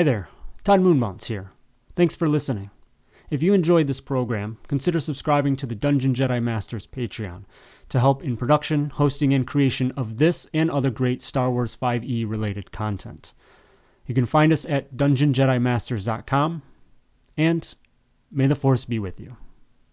Hi 0.00 0.04
there, 0.04 0.30
Todd 0.64 0.80
Moonmounts 0.80 1.26
here. 1.26 1.52
Thanks 1.94 2.16
for 2.16 2.26
listening. 2.26 2.70
If 3.28 3.42
you 3.42 3.52
enjoyed 3.52 3.86
this 3.86 4.00
program, 4.00 4.56
consider 4.66 4.98
subscribing 4.98 5.56
to 5.56 5.66
the 5.66 5.74
Dungeon 5.74 6.14
Jedi 6.14 6.42
Masters 6.42 6.86
Patreon 6.86 7.44
to 7.90 8.00
help 8.00 8.24
in 8.24 8.38
production, 8.38 8.88
hosting, 8.88 9.34
and 9.34 9.46
creation 9.46 9.92
of 9.98 10.16
this 10.16 10.48
and 10.54 10.70
other 10.70 10.88
great 10.88 11.20
Star 11.20 11.50
Wars 11.50 11.76
5e 11.76 12.26
related 12.26 12.72
content. 12.72 13.34
You 14.06 14.14
can 14.14 14.24
find 14.24 14.54
us 14.54 14.64
at 14.64 14.96
dungeonjedimasters.com, 14.96 16.62
and 17.36 17.74
may 18.30 18.46
the 18.46 18.54
Force 18.54 18.86
be 18.86 18.98
with 18.98 19.20
you. 19.20 19.36